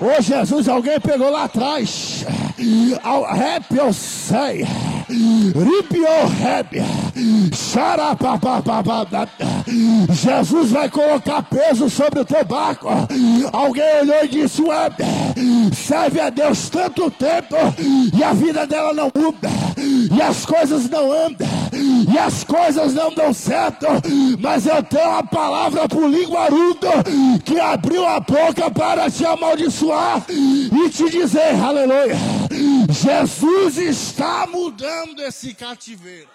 Oh 0.00 0.22
Jesus, 0.22 0.68
alguém 0.68 1.00
pegou 1.00 1.30
lá 1.30 1.44
atrás. 1.44 2.24
Rap 2.60 3.74
eu 3.74 3.92
sei. 3.92 4.66
Ripio 5.08 6.06
rap. 6.40 6.76
Jesus 10.12 10.70
vai 10.70 10.88
colocar 10.88 11.42
peso 11.42 11.88
sobre 11.88 12.20
o 12.20 12.24
teu 12.24 12.44
barco. 12.44 12.88
Alguém 13.52 14.00
olhou 14.02 14.24
e 14.24 14.28
disse: 14.28 14.62
Ué, 14.62 14.90
serve 15.74 16.20
a 16.20 16.30
Deus 16.30 16.68
tanto 16.68 17.10
tempo 17.10 17.56
e 18.14 18.22
a 18.22 18.32
vida 18.32 18.66
dela 18.66 18.92
não 18.92 19.10
muda, 19.14 19.48
e 20.14 20.20
as 20.22 20.44
coisas 20.44 20.88
não 20.88 21.10
andam, 21.12 21.48
e 22.12 22.18
as 22.18 22.44
coisas 22.44 22.94
não 22.94 23.12
dão 23.14 23.32
certo. 23.32 23.86
Mas 24.38 24.66
eu 24.66 24.82
tenho 24.82 25.08
uma 25.08 25.24
palavra 25.24 25.88
para 25.88 25.98
o 25.98 26.08
linguarudo 26.08 26.88
que 27.44 27.58
abriu 27.58 28.06
a 28.06 28.20
boca 28.20 28.70
para 28.70 29.10
te 29.10 29.24
amaldiçoar 29.24 30.24
e 30.28 30.90
te 30.90 31.10
dizer: 31.10 31.54
Aleluia. 31.62 32.39
Jesus 33.02 33.78
está 33.78 34.46
mudando 34.46 35.22
esse 35.22 35.54
cativeiro. 35.54 36.28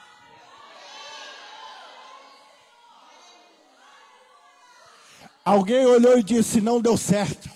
Alguém 5.43 5.85
olhou 5.85 6.17
e 6.17 6.23
disse: 6.23 6.59
Não 6.59 6.81
deu 6.81 6.97
certo. 6.97 7.54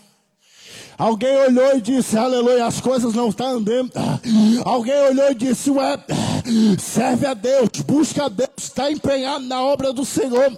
Alguém 1.00 1.34
olhou 1.48 1.78
e 1.78 1.82
disse, 1.82 2.18
aleluia, 2.18 2.66
as 2.66 2.82
coisas 2.82 3.14
não 3.14 3.30
estão 3.30 3.58
andando. 3.58 3.92
Alguém 4.66 5.00
olhou 5.08 5.32
e 5.32 5.36
disse, 5.36 5.72
ué, 5.72 5.98
serve 6.78 7.26
a 7.26 7.34
Deus, 7.34 7.70
busca 7.88 8.26
a 8.26 8.30
Deus, 8.30 8.50
está 8.58 8.92
empenhado 8.92 9.46
na 9.46 9.64
obra 9.64 9.94
do 9.94 10.04
Senhor. 10.04 10.52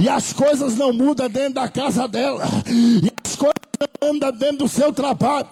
E 0.00 0.08
as 0.08 0.32
coisas 0.32 0.76
não 0.76 0.92
mudam 0.92 1.30
dentro 1.30 1.54
da 1.54 1.68
casa 1.68 2.08
dela. 2.08 2.44
E 2.66 3.08
as 3.24 3.36
coisas 3.36 3.54
anda 4.02 4.32
dentro 4.32 4.58
do 4.58 4.68
seu 4.68 4.92
trabalho, 4.92 5.46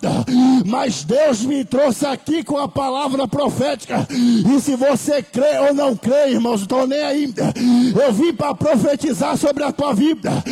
mas 0.65 1.05
Deus 1.05 1.43
me 1.43 1.65
trouxe 1.65 2.07
aqui 2.07 2.43
com 2.43 2.57
a 2.59 2.69
palavra 2.69 3.27
profética. 3.29 4.07
E 4.11 4.61
se 4.61 4.75
você 4.77 5.23
crê 5.23 5.59
ou 5.69 5.75
não 5.75 5.97
crê, 5.97 6.31
irmãos, 6.31 6.63
estou 6.63 6.87
nem 6.87 7.03
aí. 7.03 7.35
Eu 8.01 8.13
vim 8.13 8.33
para 8.33 8.55
profetizar 8.55 9.37
sobre 9.37 9.63
a 9.63 9.73
tua 9.73 9.93
vida. 9.95 10.43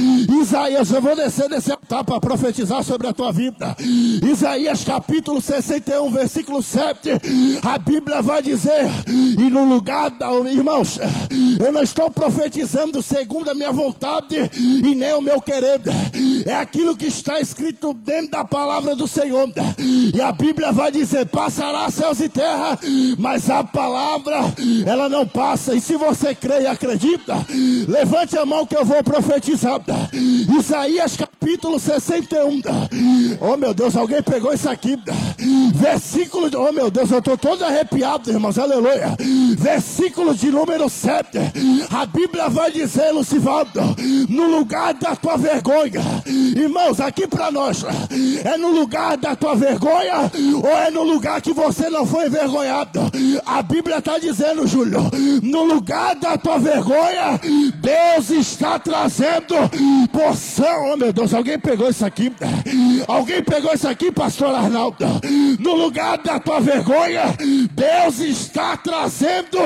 Isaías, 0.40 0.90
eu 0.90 1.00
vou 1.00 1.16
descer 1.16 1.48
desse 1.48 1.72
altar 1.72 2.04
para 2.04 2.20
profetizar 2.20 2.82
sobre 2.84 3.08
a 3.08 3.12
tua 3.12 3.32
vida. 3.32 3.63
Isaías 4.22 4.84
capítulo 4.84 5.40
61, 5.40 6.10
versículo 6.10 6.62
7. 6.62 7.10
A 7.62 7.78
Bíblia 7.78 8.20
vai 8.20 8.42
dizer: 8.42 8.86
E 9.08 9.50
no 9.50 9.64
lugar, 9.64 10.10
da, 10.10 10.30
irmãos, 10.50 10.98
eu 11.58 11.72
não 11.72 11.82
estou 11.82 12.10
profetizando 12.10 13.02
segundo 13.02 13.50
a 13.50 13.54
minha 13.54 13.72
vontade 13.72 14.36
e 14.56 14.94
nem 14.94 15.12
o 15.14 15.22
meu 15.22 15.40
querer. 15.40 15.80
É 16.44 16.54
aquilo 16.54 16.96
que 16.96 17.06
está 17.06 17.40
escrito 17.40 17.94
dentro 17.94 18.32
da 18.32 18.44
palavra 18.44 18.94
do 18.94 19.08
Senhor. 19.08 19.44
E 20.14 20.20
a 20.20 20.32
Bíblia 20.32 20.72
vai 20.72 20.90
dizer: 20.90 21.26
passará 21.26 21.90
céus 21.90 22.20
e 22.20 22.28
terra, 22.28 22.78
mas 23.18 23.50
a 23.50 23.64
palavra 23.64 24.54
ela 24.86 25.08
não 25.08 25.26
passa. 25.26 25.74
E 25.74 25.80
se 25.80 25.96
você 25.96 26.34
crê 26.34 26.62
e 26.62 26.66
acredita, 26.66 27.34
levante 27.88 28.36
a 28.38 28.46
mão 28.46 28.66
que 28.66 28.76
eu 28.76 28.84
vou 28.84 29.02
profetizar. 29.02 29.80
Isaías 30.58 31.16
capítulo 31.16 31.78
61. 31.78 32.62
Oh 33.40 33.56
meu 33.56 33.74
Deus, 33.74 33.96
alguém 33.96 34.22
pegou 34.22 34.52
isso 34.52 34.68
aqui. 34.68 34.98
Versículo 35.74 36.50
oh 36.56 36.72
meu 36.72 36.90
Deus, 36.90 37.10
eu 37.10 37.18
estou 37.18 37.36
todo 37.36 37.64
arrepiado, 37.64 38.30
irmãos, 38.30 38.58
aleluia. 38.58 39.16
Versículo 39.58 40.34
de 40.34 40.50
número 40.50 40.88
7. 40.88 41.38
A 41.90 42.06
Bíblia 42.06 42.48
vai 42.48 42.70
dizer, 42.70 43.10
Lucivaldo, 43.10 43.80
no 44.28 44.46
lugar 44.46 44.94
da 44.94 45.16
tua 45.16 45.36
vergonha, 45.36 46.02
irmãos, 46.56 47.00
aqui 47.00 47.26
para 47.26 47.50
nós, 47.50 47.84
é 48.44 48.56
no 48.56 48.68
lugar 48.68 49.16
da 49.16 49.34
tua 49.36 49.54
vergonha 49.54 50.30
ou 50.62 50.70
é 50.70 50.90
no 50.90 51.02
lugar 51.02 51.40
que 51.40 51.52
você 51.52 51.88
não 51.88 52.06
foi 52.06 52.26
envergonhado? 52.26 53.00
A 53.44 53.62
Bíblia 53.62 53.98
está 53.98 54.18
dizendo, 54.18 54.66
Júlio, 54.66 55.00
no 55.42 55.64
lugar 55.64 56.14
da 56.16 56.36
tua 56.36 56.58
vergonha, 56.58 57.40
Deus 57.76 58.30
está 58.30 58.78
trazendo 58.78 59.54
porção. 60.12 60.92
Oh 60.92 60.96
meu 60.96 61.12
Deus, 61.12 61.32
alguém 61.34 61.58
pegou 61.58 61.88
isso 61.88 62.04
aqui? 62.04 62.32
Alguém 63.06 63.42
pegou 63.42 63.72
isso 63.72 63.88
aqui, 63.88 64.10
pastor 64.10 64.54
Arnaldo? 64.54 65.04
No 65.58 65.74
lugar 65.74 66.18
da 66.18 66.38
tua 66.38 66.60
vergonha, 66.60 67.34
Deus 67.72 68.18
está 68.18 68.76
trazendo 68.76 69.58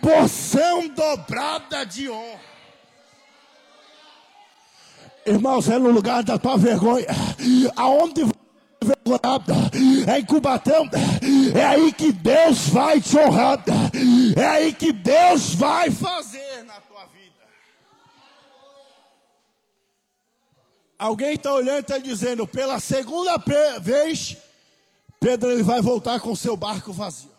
porção 0.00 0.88
dobrada 0.88 1.84
de 1.84 2.08
honra. 2.08 2.48
Irmãos, 5.28 5.68
é 5.68 5.78
no 5.78 5.90
lugar 5.90 6.24
da 6.24 6.38
tua 6.38 6.56
vergonha. 6.56 7.06
Aonde 7.76 8.22
vergonhada, 8.82 9.54
é 10.10 10.20
em 10.20 10.24
Cubatão, 10.24 10.88
é 11.54 11.64
aí 11.64 11.92
que 11.92 12.12
Deus 12.12 12.68
vai 12.68 12.98
te 12.98 13.18
honrar, 13.18 13.62
é 14.34 14.46
aí 14.46 14.72
que 14.72 14.90
Deus 14.90 15.54
vai 15.54 15.90
fazer 15.90 16.62
na 16.64 16.80
tua 16.80 17.04
vida. 17.06 17.44
Alguém 20.98 21.34
está 21.34 21.52
olhando 21.52 21.76
e 21.76 21.80
está 21.80 21.98
dizendo, 21.98 22.46
pela 22.46 22.80
segunda 22.80 23.36
vez, 23.80 24.36
Pedro 25.20 25.50
ele 25.50 25.62
vai 25.62 25.82
voltar 25.82 26.20
com 26.20 26.34
seu 26.34 26.56
barco 26.56 26.90
vazio. 26.90 27.30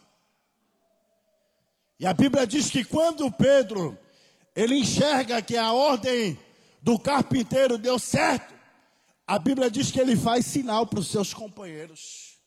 E 1.99 2.05
a 2.05 2.13
Bíblia 2.13 2.45
diz 2.45 2.69
que 2.69 2.83
quando 2.83 3.31
Pedro 3.31 3.97
ele 4.55 4.75
enxerga 4.77 5.41
que 5.41 5.57
a 5.57 5.73
ordem 5.73 6.37
do 6.81 6.97
carpinteiro 6.97 7.77
deu 7.77 7.99
certo, 7.99 8.53
a 9.27 9.37
Bíblia 9.37 9.69
diz 9.69 9.91
que 9.91 9.99
ele 9.99 10.15
faz 10.15 10.45
sinal 10.45 10.87
para 10.87 10.99
os 10.99 11.07
seus 11.07 11.33
companheiros. 11.33 12.39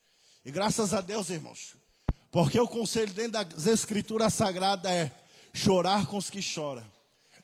E 0.44 0.50
graças 0.50 0.92
a 0.92 1.00
Deus, 1.00 1.30
irmãos, 1.30 1.76
porque 2.30 2.58
o 2.58 2.66
conselho 2.66 3.12
dentro 3.12 3.44
das 3.44 3.66
Escrituras 3.66 4.34
Sagradas 4.34 4.90
é 4.90 5.12
chorar 5.54 6.06
com 6.06 6.16
os 6.16 6.30
que 6.30 6.42
choram 6.42 6.82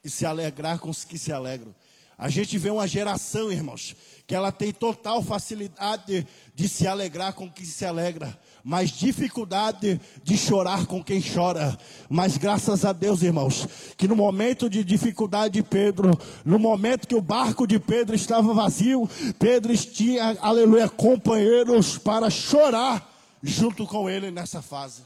e 0.03 0.11
se 0.11 0.27
alegrar 0.27 0.79
com 0.79 0.91
os 0.91 1.05
que 1.05 1.19
se 1.19 1.33
alegram. 1.33 1.75
A 2.17 2.29
gente 2.29 2.59
vê 2.59 2.69
uma 2.69 2.89
geração, 2.89 3.53
irmãos, 3.53 3.95
que 4.27 4.35
ela 4.35 4.51
tem 4.51 4.73
total 4.73 5.23
facilidade 5.23 6.27
de 6.53 6.69
se 6.69 6.87
alegrar 6.87 7.33
com 7.33 7.49
quem 7.49 7.65
se 7.65 7.85
alegra, 7.85 8.37
mas 8.69 8.91
dificuldade 8.91 9.99
de 10.23 10.37
chorar 10.37 10.85
com 10.85 11.03
quem 11.03 11.23
chora. 11.23 11.75
Mas 12.07 12.37
graças 12.37 12.85
a 12.85 12.93
Deus, 12.93 13.23
irmãos, 13.23 13.67
que 13.97 14.07
no 14.07 14.15
momento 14.15 14.69
de 14.69 14.85
dificuldade 14.85 15.55
de 15.55 15.63
Pedro, 15.63 16.11
no 16.45 16.59
momento 16.59 17.09
que 17.09 17.15
o 17.15 17.23
barco 17.23 17.67
de 17.67 17.79
Pedro 17.79 18.15
estava 18.15 18.53
vazio, 18.53 19.09
Pedro 19.39 19.75
tinha, 19.75 20.37
aleluia, 20.43 20.87
companheiros 20.87 21.97
para 21.97 22.29
chorar 22.29 23.11
junto 23.43 23.87
com 23.87 24.07
ele 24.11 24.31
nessa 24.31 24.61
fase. 24.61 25.01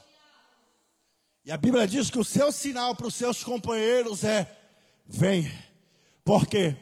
E 1.44 1.52
a 1.52 1.56
Bíblia 1.56 1.86
diz 1.86 2.10
que 2.10 2.18
o 2.18 2.24
seu 2.24 2.50
sinal 2.50 2.96
para 2.96 3.06
os 3.06 3.14
seus 3.14 3.44
companheiros 3.44 4.24
é: 4.24 4.50
vem, 5.06 5.48
porque 6.24 6.74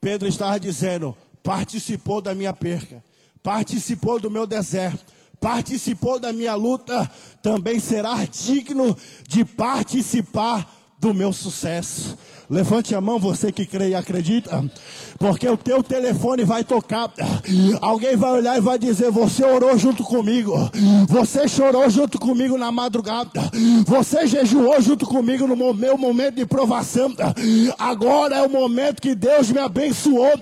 Pedro 0.00 0.26
estava 0.26 0.58
dizendo: 0.58 1.16
participou 1.44 2.20
da 2.20 2.34
minha 2.34 2.52
perca, 2.52 3.04
participou 3.40 4.18
do 4.18 4.28
meu 4.28 4.48
deserto, 4.48 5.14
participou 5.44 6.18
da 6.18 6.32
minha 6.32 6.54
luta, 6.54 7.10
também 7.42 7.78
será 7.78 8.14
digno 8.24 8.96
de 9.28 9.44
participar 9.44 10.66
do 10.98 11.12
meu 11.12 11.34
sucesso. 11.34 12.16
Levante 12.48 12.94
a 12.94 13.00
mão, 13.00 13.18
você 13.18 13.52
que 13.52 13.66
crê 13.66 13.90
e 13.90 13.94
acredita, 13.94 14.64
porque 15.18 15.46
o 15.46 15.56
teu 15.56 15.82
telefone 15.82 16.44
vai 16.44 16.64
tocar. 16.64 17.12
Alguém 17.82 18.16
vai 18.16 18.32
olhar 18.32 18.56
e 18.56 18.60
vai 18.62 18.78
dizer: 18.78 19.10
Você 19.10 19.44
orou 19.44 19.76
junto 19.76 20.02
comigo, 20.02 20.54
você 21.06 21.46
chorou 21.46 21.90
junto 21.90 22.18
comigo 22.18 22.56
na 22.56 22.72
madrugada, 22.72 23.50
você 23.86 24.26
jejuou 24.26 24.80
junto 24.80 25.04
comigo 25.04 25.46
no 25.46 25.74
meu 25.74 25.98
momento 25.98 26.36
de 26.36 26.46
provação. 26.46 27.12
Agora 27.78 28.36
é 28.36 28.42
o 28.42 28.48
momento 28.48 29.02
que 29.02 29.14
Deus 29.14 29.50
me 29.50 29.58
abençoou, 29.58 30.32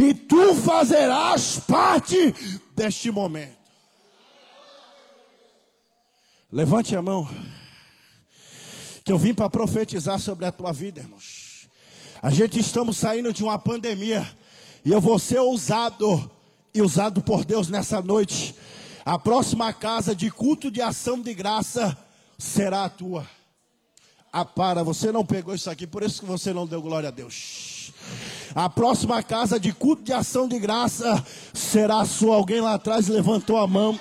e 0.00 0.14
tu 0.14 0.54
fazerás 0.54 1.60
parte 1.66 2.32
deste 2.76 3.10
momento. 3.10 3.55
Levante 6.52 6.94
a 6.94 7.02
mão 7.02 7.28
que 9.04 9.10
eu 9.10 9.18
vim 9.18 9.34
para 9.34 9.50
profetizar 9.50 10.20
sobre 10.20 10.44
a 10.46 10.52
tua 10.52 10.72
vida, 10.72 11.00
irmãos. 11.00 11.68
A 12.22 12.30
gente 12.30 12.60
estamos 12.60 12.96
saindo 12.96 13.32
de 13.32 13.42
uma 13.42 13.58
pandemia 13.58 14.24
e 14.84 14.92
eu 14.92 15.00
vou 15.00 15.18
ser 15.18 15.40
ousado 15.40 16.30
e 16.72 16.80
usado 16.80 17.20
por 17.20 17.44
Deus 17.44 17.68
nessa 17.68 18.00
noite. 18.00 18.54
A 19.04 19.18
próxima 19.18 19.72
casa 19.72 20.14
de 20.14 20.30
culto 20.30 20.70
de 20.70 20.80
ação 20.80 21.20
de 21.20 21.34
graça 21.34 21.98
será 22.38 22.84
a 22.84 22.88
tua. 22.88 23.28
Ah, 24.32 24.44
para, 24.44 24.84
você 24.84 25.10
não 25.10 25.26
pegou 25.26 25.52
isso 25.52 25.68
aqui, 25.68 25.86
por 25.86 26.04
isso 26.04 26.20
que 26.20 26.26
você 26.26 26.52
não 26.52 26.66
deu 26.66 26.80
glória 26.80 27.08
a 27.08 27.12
Deus. 27.12 27.92
A 28.54 28.68
próxima 28.68 29.22
casa 29.22 29.58
de 29.58 29.72
culto 29.72 30.02
de 30.04 30.12
ação 30.12 30.46
de 30.46 30.58
graça 30.58 31.24
será 31.52 32.04
sua. 32.04 32.36
Alguém 32.36 32.60
lá 32.60 32.74
atrás 32.74 33.08
levantou 33.08 33.56
a 33.56 33.66
mão. 33.66 33.98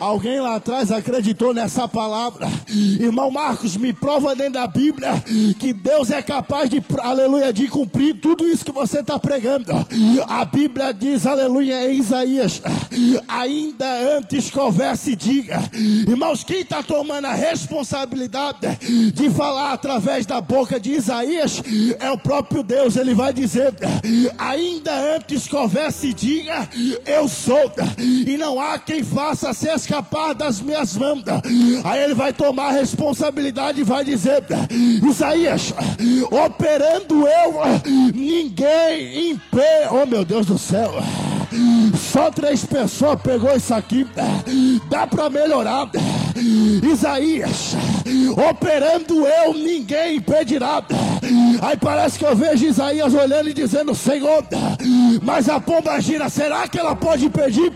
Alguém 0.00 0.40
lá 0.40 0.56
atrás 0.56 0.90
acreditou 0.90 1.54
nessa 1.54 1.88
palavra. 1.88 2.48
Irmão 2.68 3.30
Marcos, 3.30 3.76
me 3.76 3.92
prova 3.92 4.34
dentro 4.34 4.54
da 4.54 4.66
Bíblia 4.66 5.22
que 5.58 5.72
Deus 5.72 6.10
é 6.10 6.22
capaz 6.22 6.68
de, 6.68 6.82
aleluia, 6.98 7.52
de 7.52 7.68
cumprir 7.68 8.20
tudo 8.20 8.46
isso 8.46 8.64
que 8.64 8.72
você 8.72 9.00
está 9.00 9.18
pregando. 9.18 9.72
A 10.28 10.44
Bíblia 10.44 10.92
diz, 10.92 11.26
aleluia, 11.26 11.90
em 11.90 11.98
Isaías, 11.98 12.60
ainda 13.28 14.16
antes 14.16 14.50
que 14.50 14.58
houvesse, 14.58 15.16
diga, 15.16 15.62
irmãos, 15.72 16.44
quem 16.44 16.60
está 16.60 16.82
tomando 16.82 17.26
a 17.26 17.32
responsabilidade 17.32 18.78
de 19.12 19.30
falar 19.30 19.72
através 19.72 20.26
da 20.26 20.40
boca 20.40 20.78
de 20.78 20.92
Isaías 20.92 21.62
é 21.98 22.10
o 22.10 22.18
próprio 22.18 22.62
Deus. 22.62 22.96
Ele 22.96 23.14
vai 23.14 23.32
dizer, 23.32 23.72
ainda 24.38 25.16
antes 25.16 25.46
que 25.46 25.56
houvesse 25.56 26.12
dia, 26.12 26.68
eu 27.06 27.28
sou, 27.28 27.72
e 27.98 28.36
não 28.36 28.60
há 28.60 28.78
quem 28.78 29.02
faça 29.02 29.53
se 29.54 29.68
escapar 29.68 30.34
das 30.34 30.60
minhas 30.60 30.96
mãos. 30.96 31.22
Aí 31.84 32.02
ele 32.02 32.14
vai 32.14 32.32
tomar 32.32 32.68
a 32.68 32.72
responsabilidade 32.72 33.80
e 33.80 33.84
vai 33.84 34.04
dizer: 34.04 34.44
Isaías, 35.08 35.72
operando 36.30 37.26
eu, 37.26 37.54
ninguém 38.14 39.40
pé, 39.50 39.88
oh 39.90 40.06
meu 40.06 40.24
Deus 40.24 40.46
do 40.46 40.58
céu. 40.58 40.92
Só 42.12 42.30
três 42.30 42.64
pessoas 42.64 43.20
pegou 43.20 43.54
isso 43.56 43.72
aqui. 43.74 44.06
Dá 44.88 45.06
para 45.06 45.30
melhorar. 45.30 45.90
Isaías, 46.82 47.74
operando 48.50 49.26
eu, 49.26 49.54
ninguém 49.54 50.16
impedirá. 50.16 50.82
Aí 51.62 51.76
parece 51.76 52.18
que 52.18 52.24
eu 52.24 52.36
vejo 52.36 52.66
Isaías 52.66 53.14
olhando 53.14 53.48
e 53.48 53.54
dizendo: 53.54 53.94
Senhor, 53.94 54.44
mas 55.22 55.48
a 55.48 55.60
pomba 55.60 55.98
gira, 56.00 56.28
será 56.28 56.66
que 56.68 56.78
ela 56.78 56.94
pode 56.94 57.26
impedir? 57.26 57.72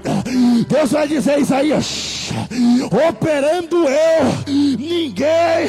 Deus 0.69 0.91
vai 0.91 1.09
dizer: 1.09 1.39
Isaías, 1.41 2.31
operando 3.09 3.77
eu, 3.89 4.55
ninguém 4.79 5.69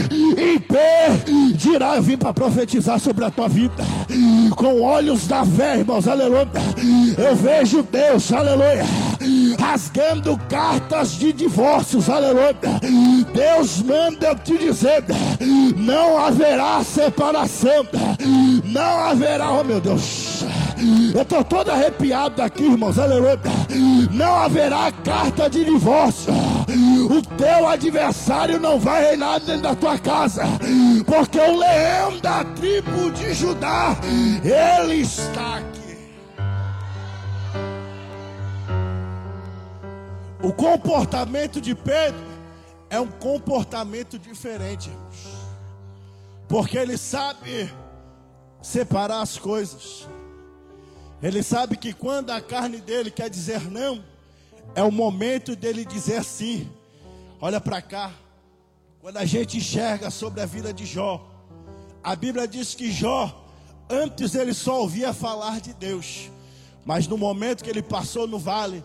impedirá. 0.56 1.95
Eu 1.95 2.02
vim 2.02 2.17
para 2.17 2.34
profetizar 2.34 3.00
sobre 3.00 3.26
a 3.26 3.32
tua 3.32 3.48
vida, 3.48 3.84
com 4.55 4.82
olhos 4.82 5.27
da 5.27 5.45
fé, 5.45 5.77
irmãos, 5.79 6.08
aleluia. 6.08 6.47
Eu 7.17 7.36
vejo 7.36 7.84
Deus, 7.84 8.32
aleluia, 8.32 8.86
rasgando 9.60 10.38
cartas 10.49 11.12
de 11.12 11.34
divórcios, 11.34 12.10
aleluia. 12.10 12.55
Deus 13.34 13.82
manda 13.82 14.27
eu 14.27 14.36
te 14.36 14.58
dizer: 14.58 15.03
não 15.77 16.17
haverá 16.17 16.84
separação, 16.84 17.86
não 18.65 18.99
haverá, 18.99 19.51
oh 19.51 19.63
meu 19.63 19.79
Deus. 19.79 20.43
Eu 21.13 21.23
estou 21.23 21.43
todo 21.43 21.71
arrepiado 21.71 22.41
aqui, 22.41 22.63
irmãos, 22.63 22.97
aleluia. 22.97 23.39
Não 24.12 24.36
haverá 24.36 24.91
carta 25.03 25.49
de 25.49 25.65
divórcio. 25.65 26.34
O 27.10 27.21
teu 27.36 27.67
adversário 27.67 28.60
não 28.60 28.79
vai 28.79 29.10
reinar 29.10 29.39
dentro 29.39 29.63
da 29.63 29.75
tua 29.75 29.97
casa, 29.97 30.43
porque 31.05 31.39
o 31.39 31.58
leão 31.58 32.17
da 32.21 32.45
tribo 32.60 33.10
de 33.12 33.34
Judá, 33.34 33.95
ele 34.43 34.95
está 34.95 35.60
aqui. 35.60 35.98
O 40.43 40.52
comportamento 40.52 41.62
de 41.62 41.74
Pedro 41.74 42.19
é 42.89 43.00
um 43.00 43.08
comportamento 43.08 44.19
diferente, 44.19 44.89
irmãos. 44.89 45.39
Porque 46.50 46.78
ele 46.78 46.98
sabe 46.98 47.74
separar 48.62 49.22
as 49.22 49.38
coisas. 49.38 50.06
Ele 51.24 51.41
sabe 51.41 51.78
que 51.78 51.93
quando 51.93 52.32
a 52.32 52.41
carne 52.41 52.82
dele 52.82 53.10
quer 53.10 53.30
dizer 53.30 53.72
não, 53.72 54.04
é 54.76 54.84
o 54.84 54.91
momento 54.91 55.56
dele 55.56 55.86
dizer 55.86 56.26
sim. 56.26 56.69
Olha 57.39 57.62
para 57.62 57.82
cá. 57.82 58.12
Quando 59.00 59.15
a 59.15 59.24
gente 59.24 59.56
enxerga 59.56 60.10
sobre 60.10 60.41
a 60.41 60.45
vida 60.45 60.74
de 60.74 60.86
Jó, 60.86 61.29
a 62.04 62.16
Bíblia 62.16 62.48
diz 62.48 62.74
que 62.74 62.92
Jó, 62.92 63.46
antes 63.90 64.36
ele 64.36 64.54
só 64.54 64.82
ouvia 64.82 65.14
falar 65.14 65.60
de 65.60 65.74
Deus, 65.74 66.30
mas 66.86 67.08
no 67.08 67.18
momento 67.18 67.64
que 67.64 67.70
ele 67.70 67.82
passou 67.82 68.28
no 68.28 68.40
vale, 68.40 68.84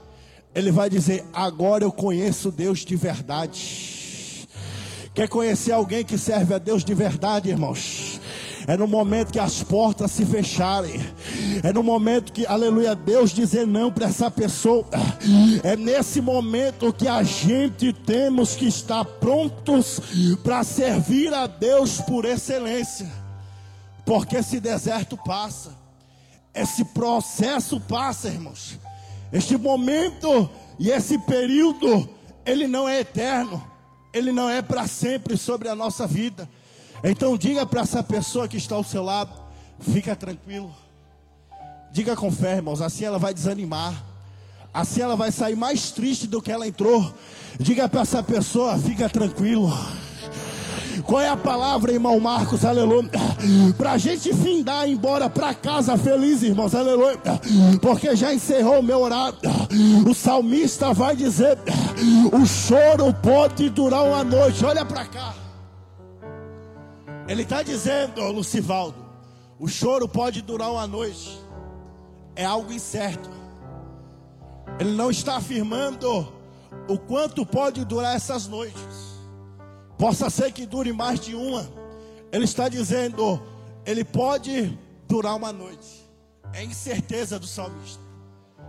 ele 0.55 0.71
vai 0.71 0.89
dizer: 0.89 1.25
Agora 1.33 1.85
eu 1.85 1.93
conheço 1.93 2.51
Deus 2.51 2.81
de 2.81 2.97
verdade. 2.97 4.49
Quer 5.15 5.29
conhecer 5.29 5.73
alguém 5.73 6.05
que 6.05 6.19
serve 6.19 6.55
a 6.55 6.59
Deus 6.59 6.85
de 6.85 6.93
verdade, 6.93 7.49
irmãos? 7.49 8.14
É 8.67 8.77
no 8.77 8.87
momento 8.87 9.33
que 9.33 9.39
as 9.39 9.63
portas 9.63 10.11
se 10.11 10.25
fecharem. 10.25 11.01
É 11.63 11.73
no 11.73 11.83
momento 11.83 12.33
que, 12.33 12.47
aleluia, 12.47 12.95
Deus 12.95 13.31
dizer 13.31 13.67
não 13.67 13.93
para 13.93 14.07
essa 14.07 14.31
pessoa. 14.31 14.87
É 15.63 15.77
nesse 15.77 16.21
momento 16.21 16.93
que 16.93 17.07
a 17.07 17.23
gente 17.23 17.93
temos 17.93 18.55
que 18.57 18.67
estar 18.67 19.05
prontos 19.05 20.01
para 20.43 20.65
servir 20.65 21.33
a 21.35 21.47
Deus 21.47 22.01
por 22.01 22.25
excelência. 22.25 23.11
Porque 24.05 24.37
esse 24.37 24.61
deserto 24.61 25.17
passa. 25.17 25.77
Esse 26.55 26.85
processo 26.87 27.81
passa, 27.81 28.29
irmãos. 28.29 28.79
Este 29.33 29.57
momento 29.57 30.49
e 30.79 30.91
esse 30.91 31.19
período, 31.19 32.09
ele 32.47 32.67
não 32.67 32.89
é 32.89 33.01
eterno. 33.01 33.63
Ele 34.13 34.31
não 34.31 34.49
é 34.49 34.63
para 34.63 34.87
sempre 34.87 35.37
sobre 35.37 35.69
a 35.69 35.75
nossa 35.75 36.07
vida. 36.07 36.49
Então 37.03 37.37
diga 37.37 37.67
para 37.67 37.83
essa 37.83 38.03
pessoa 38.03 38.49
que 38.49 38.57
está 38.57 38.75
ao 38.75 38.85
seu 38.85 39.03
lado, 39.03 39.33
fica 39.81 40.15
tranquilo. 40.15 40.75
Diga 41.93 42.17
com 42.17 42.31
fé, 42.31 42.57
irmãos, 42.57 42.81
assim 42.81 43.05
ela 43.05 43.19
vai 43.19 43.33
desanimar. 43.33 43.95
Assim 44.73 45.01
ela 45.01 45.15
vai 45.15 45.31
sair 45.31 45.55
mais 45.55 45.93
triste 45.93 46.27
do 46.27 46.43
que 46.43 46.51
ela 46.51 46.67
entrou. 46.67 47.15
Diga 47.61 47.89
para 47.89 48.01
essa 48.01 48.23
pessoa, 48.23 48.77
fica 48.77 49.09
tranquilo. 49.09 49.73
Qual 51.03 51.21
é 51.21 51.29
a 51.29 51.37
palavra, 51.37 51.93
irmão 51.93 52.19
Marcos? 52.19 52.65
Aleluia. 52.65 53.11
Para 53.77 53.93
a 53.93 53.99
gente 53.99 54.33
findar, 54.35 54.89
embora 54.89 55.29
para 55.29 55.55
casa 55.55 55.97
feliz, 55.97 56.43
irmãos. 56.43 56.75
Aleluia. 56.75 57.19
Porque 57.81 58.17
já 58.17 58.33
encerrou 58.33 58.81
o 58.81 58.83
meu 58.83 59.01
horário. 59.01 59.39
O 60.09 60.15
salmista 60.15 60.93
vai 60.93 61.15
dizer: 61.15 61.59
o 62.33 62.45
choro 62.47 63.13
pode 63.23 63.69
durar 63.71 64.05
uma 64.05 64.25
noite. 64.25 64.65
Olha 64.65 64.85
para 64.85 65.05
cá. 65.05 65.44
Ele 67.27 67.43
está 67.43 67.63
dizendo, 67.63 68.23
Lucivaldo, 68.31 69.05
o 69.59 69.67
choro 69.67 70.07
pode 70.09 70.43
durar 70.43 70.71
uma 70.71 70.87
noite, 70.87 71.41
é 72.37 72.45
algo 72.45 72.73
incerto. 72.73 73.31
Ele 74.79 74.93
não 74.93 75.11
está 75.11 75.37
afirmando 75.37 76.33
o 76.89 76.99
quanto 76.99 77.47
pode 77.47 77.85
durar 77.85 78.15
essas 78.15 78.47
noites. 78.47 79.15
Possa 79.97 80.29
ser 80.29 80.53
que 80.53 80.67
dure 80.67 80.93
mais 80.93 81.21
de 81.21 81.35
uma. 81.35 81.67
Ele 82.33 82.45
está 82.45 82.69
dizendo, 82.69 83.41
ele 83.87 84.05
pode 84.05 84.77
durar 85.09 85.37
uma 85.37 85.53
noite. 85.53 86.05
É 86.53 86.63
incerteza 86.63 87.39
do 87.39 87.47
salmista. 87.47 88.03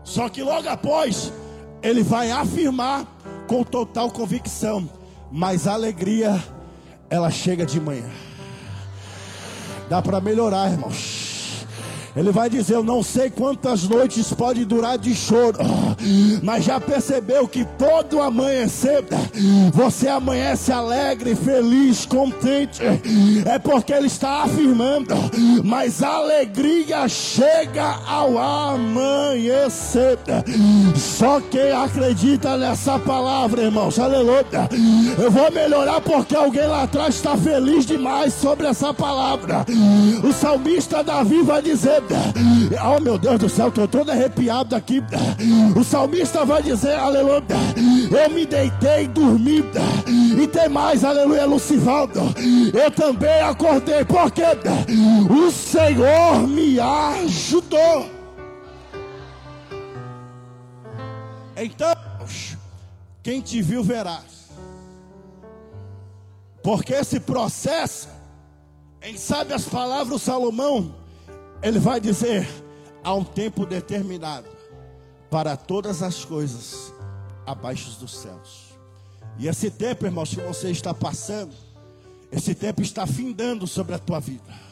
Só 0.03 0.29
que 0.29 0.43
logo 0.43 0.69
após, 0.69 1.33
ele 1.81 2.03
vai 2.03 2.31
afirmar 2.31 3.05
com 3.47 3.63
total 3.63 4.11
convicção: 4.11 4.89
mas 5.31 5.67
a 5.67 5.73
alegria, 5.73 6.41
ela 7.09 7.31
chega 7.31 7.65
de 7.65 7.81
manhã. 7.81 8.09
Dá 9.89 10.01
para 10.01 10.19
melhorar, 10.19 10.71
irmãos. 10.71 11.24
Ele 12.15 12.31
vai 12.31 12.49
dizer: 12.49 12.75
Eu 12.75 12.83
não 12.83 13.03
sei 13.03 13.29
quantas 13.29 13.83
noites 13.83 14.31
pode 14.31 14.63
durar 14.63 14.97
de 14.97 15.13
choro, 15.13 15.59
mas 16.41 16.63
já 16.63 16.79
percebeu 16.79 17.47
que 17.47 17.65
todo 17.77 18.21
amanhecer 18.21 19.03
você 19.73 20.07
amanhece 20.07 20.71
alegre, 20.71 21.35
feliz, 21.35 22.05
contente. 22.05 22.81
É 23.45 23.59
porque 23.59 23.91
ele 23.91 24.07
está 24.07 24.43
afirmando, 24.43 25.13
mas 25.63 26.01
a 26.01 26.15
alegria 26.15 27.07
chega 27.09 27.99
ao 28.07 28.37
amanhecer. 28.37 30.17
Só 30.95 31.41
quem 31.41 31.71
acredita 31.71 32.57
nessa 32.57 32.97
palavra, 32.97 33.63
irmãos, 33.63 33.99
aleluia. 33.99 34.35
Eu 35.17 35.31
vou 35.31 35.51
melhorar 35.51 36.01
porque 36.01 36.35
alguém 36.35 36.67
lá 36.67 36.83
atrás 36.83 37.15
está 37.15 37.37
feliz 37.37 37.85
demais 37.85 38.33
sobre 38.33 38.67
essa 38.67 38.93
palavra. 38.93 39.65
O 40.23 40.33
salmista 40.33 41.03
Davi 41.03 41.41
vai 41.41 41.61
dizer: 41.61 42.04
Oh 42.83 42.99
meu 43.01 43.17
Deus 43.17 43.39
do 43.39 43.49
céu, 43.49 43.69
estou 43.69 43.87
todo 43.87 44.11
arrepiado 44.11 44.75
aqui. 44.75 45.01
O 45.75 45.83
salmista 45.83 46.45
vai 46.45 46.61
dizer, 46.61 46.93
aleluia. 46.93 47.43
Eu 48.11 48.29
me 48.29 48.45
deitei, 48.45 49.07
dormi. 49.07 49.63
E 50.39 50.47
tem 50.47 50.69
mais, 50.69 51.03
aleluia, 51.03 51.45
Lucivaldo. 51.45 52.21
Eu 52.73 52.91
também 52.91 53.41
acordei, 53.41 54.05
porque 54.05 54.43
o 55.29 55.51
Senhor 55.51 56.47
me 56.47 56.79
ajudou. 56.79 58.09
Então, 61.57 61.95
quem 63.23 63.41
te 63.41 63.61
viu 63.61 63.83
verá. 63.83 64.19
Porque 66.61 66.93
esse 66.93 67.19
processo, 67.19 68.09
em 69.01 69.17
sabe 69.17 69.53
as 69.53 69.65
palavras 69.65 70.21
Salomão, 70.21 70.93
ele 71.61 71.79
vai 71.79 71.99
dizer: 71.99 72.47
há 73.03 73.13
um 73.13 73.23
tempo 73.23 73.65
determinado 73.65 74.47
para 75.29 75.55
todas 75.55 76.01
as 76.01 76.23
coisas 76.23 76.93
abaixo 77.45 77.91
dos 77.99 78.15
céus. 78.15 78.65
E 79.37 79.47
esse 79.47 79.69
tempo, 79.69 80.05
irmãos, 80.05 80.29
que 80.29 80.41
você 80.41 80.71
está 80.71 80.93
passando, 80.93 81.53
esse 82.31 82.55
tempo 82.55 82.81
está 82.81 83.05
findando 83.05 83.67
sobre 83.67 83.95
a 83.95 83.99
tua 83.99 84.19
vida. 84.19 84.65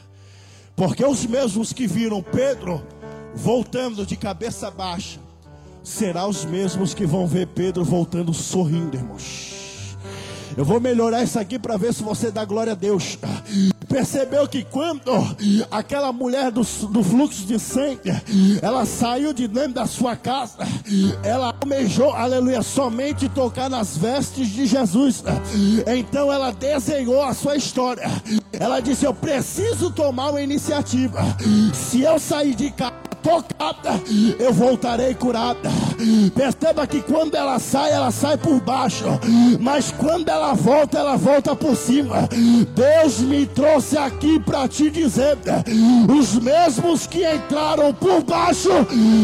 Porque 0.75 1.05
os 1.05 1.25
mesmos 1.25 1.73
que 1.73 1.85
viram 1.85 2.21
Pedro 2.21 2.81
voltando 3.35 4.05
de 4.05 4.15
cabeça 4.15 4.69
baixa, 4.69 5.19
serão 5.83 6.29
os 6.29 6.45
mesmos 6.45 6.93
que 6.93 7.05
vão 7.05 7.27
ver 7.27 7.47
Pedro 7.47 7.83
voltando 7.83 8.33
sorrindo, 8.33 8.95
irmãos. 8.95 9.97
Eu 10.55 10.63
vou 10.63 10.79
melhorar 10.79 11.23
isso 11.23 11.39
aqui 11.39 11.57
para 11.57 11.77
ver 11.77 11.93
se 11.93 12.03
você 12.03 12.31
dá 12.31 12.45
glória 12.45 12.73
a 12.73 12.75
Deus. 12.75 13.17
Percebeu 13.93 14.47
que 14.47 14.63
quando 14.63 15.11
aquela 15.69 16.11
mulher 16.11 16.49
do, 16.49 16.63
do 16.87 17.03
fluxo 17.03 17.45
de 17.45 17.59
sangue, 17.59 18.09
ela 18.59 18.87
saiu 18.87 19.31
de 19.31 19.47
dentro 19.47 19.73
da 19.73 19.85
sua 19.85 20.15
casa, 20.15 20.67
ela 21.23 21.53
almejou, 21.61 22.11
aleluia, 22.11 22.63
somente 22.63 23.29
tocar 23.29 23.69
nas 23.69 23.95
vestes 23.95 24.49
de 24.49 24.65
Jesus. 24.65 25.23
Então 25.85 26.33
ela 26.33 26.51
desenhou 26.51 27.21
a 27.21 27.35
sua 27.35 27.55
história. 27.55 28.09
Ela 28.51 28.79
disse: 28.79 29.05
Eu 29.05 29.13
preciso 29.13 29.91
tomar 29.91 30.31
uma 30.31 30.41
iniciativa. 30.41 31.21
Se 31.71 32.01
eu 32.01 32.17
sair 32.17 32.55
de 32.55 32.71
casa 32.71 32.95
tocada, 33.21 34.01
eu 34.39 34.51
voltarei 34.51 35.13
curada. 35.13 35.69
Perceba 36.35 36.87
que 36.87 37.01
quando 37.01 37.35
ela 37.35 37.59
sai, 37.59 37.91
ela 37.91 38.11
sai 38.11 38.37
por 38.37 38.59
baixo, 38.59 39.05
mas 39.59 39.91
quando 39.91 40.29
ela 40.29 40.53
volta, 40.53 40.97
ela 40.97 41.15
volta 41.15 41.55
por 41.55 41.75
cima. 41.75 42.27
Deus 42.75 43.19
me 43.19 43.45
trouxe 43.45 43.97
aqui 43.97 44.39
para 44.39 44.67
te 44.67 44.89
dizer: 44.89 45.37
os 46.07 46.39
mesmos 46.39 47.07
que 47.07 47.23
entraram 47.27 47.93
por 47.93 48.23
baixo 48.23 48.69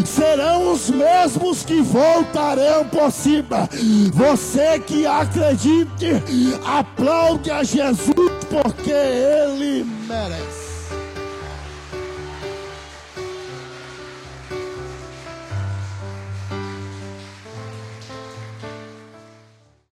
serão 0.05 0.72
os 0.74 0.89
mesmos 0.89 1.63
que 1.63 1.82
voltarão 1.82 2.86
por 2.86 3.11
cima. 3.11 3.70
Você 4.13 4.80
que 4.80 5.05
acredite, 5.05 6.07
aplaude 6.65 7.51
a 7.51 7.63
Jesus 7.63 8.32
porque 8.49 8.91
Ele 8.91 9.86
merece. 10.07 10.59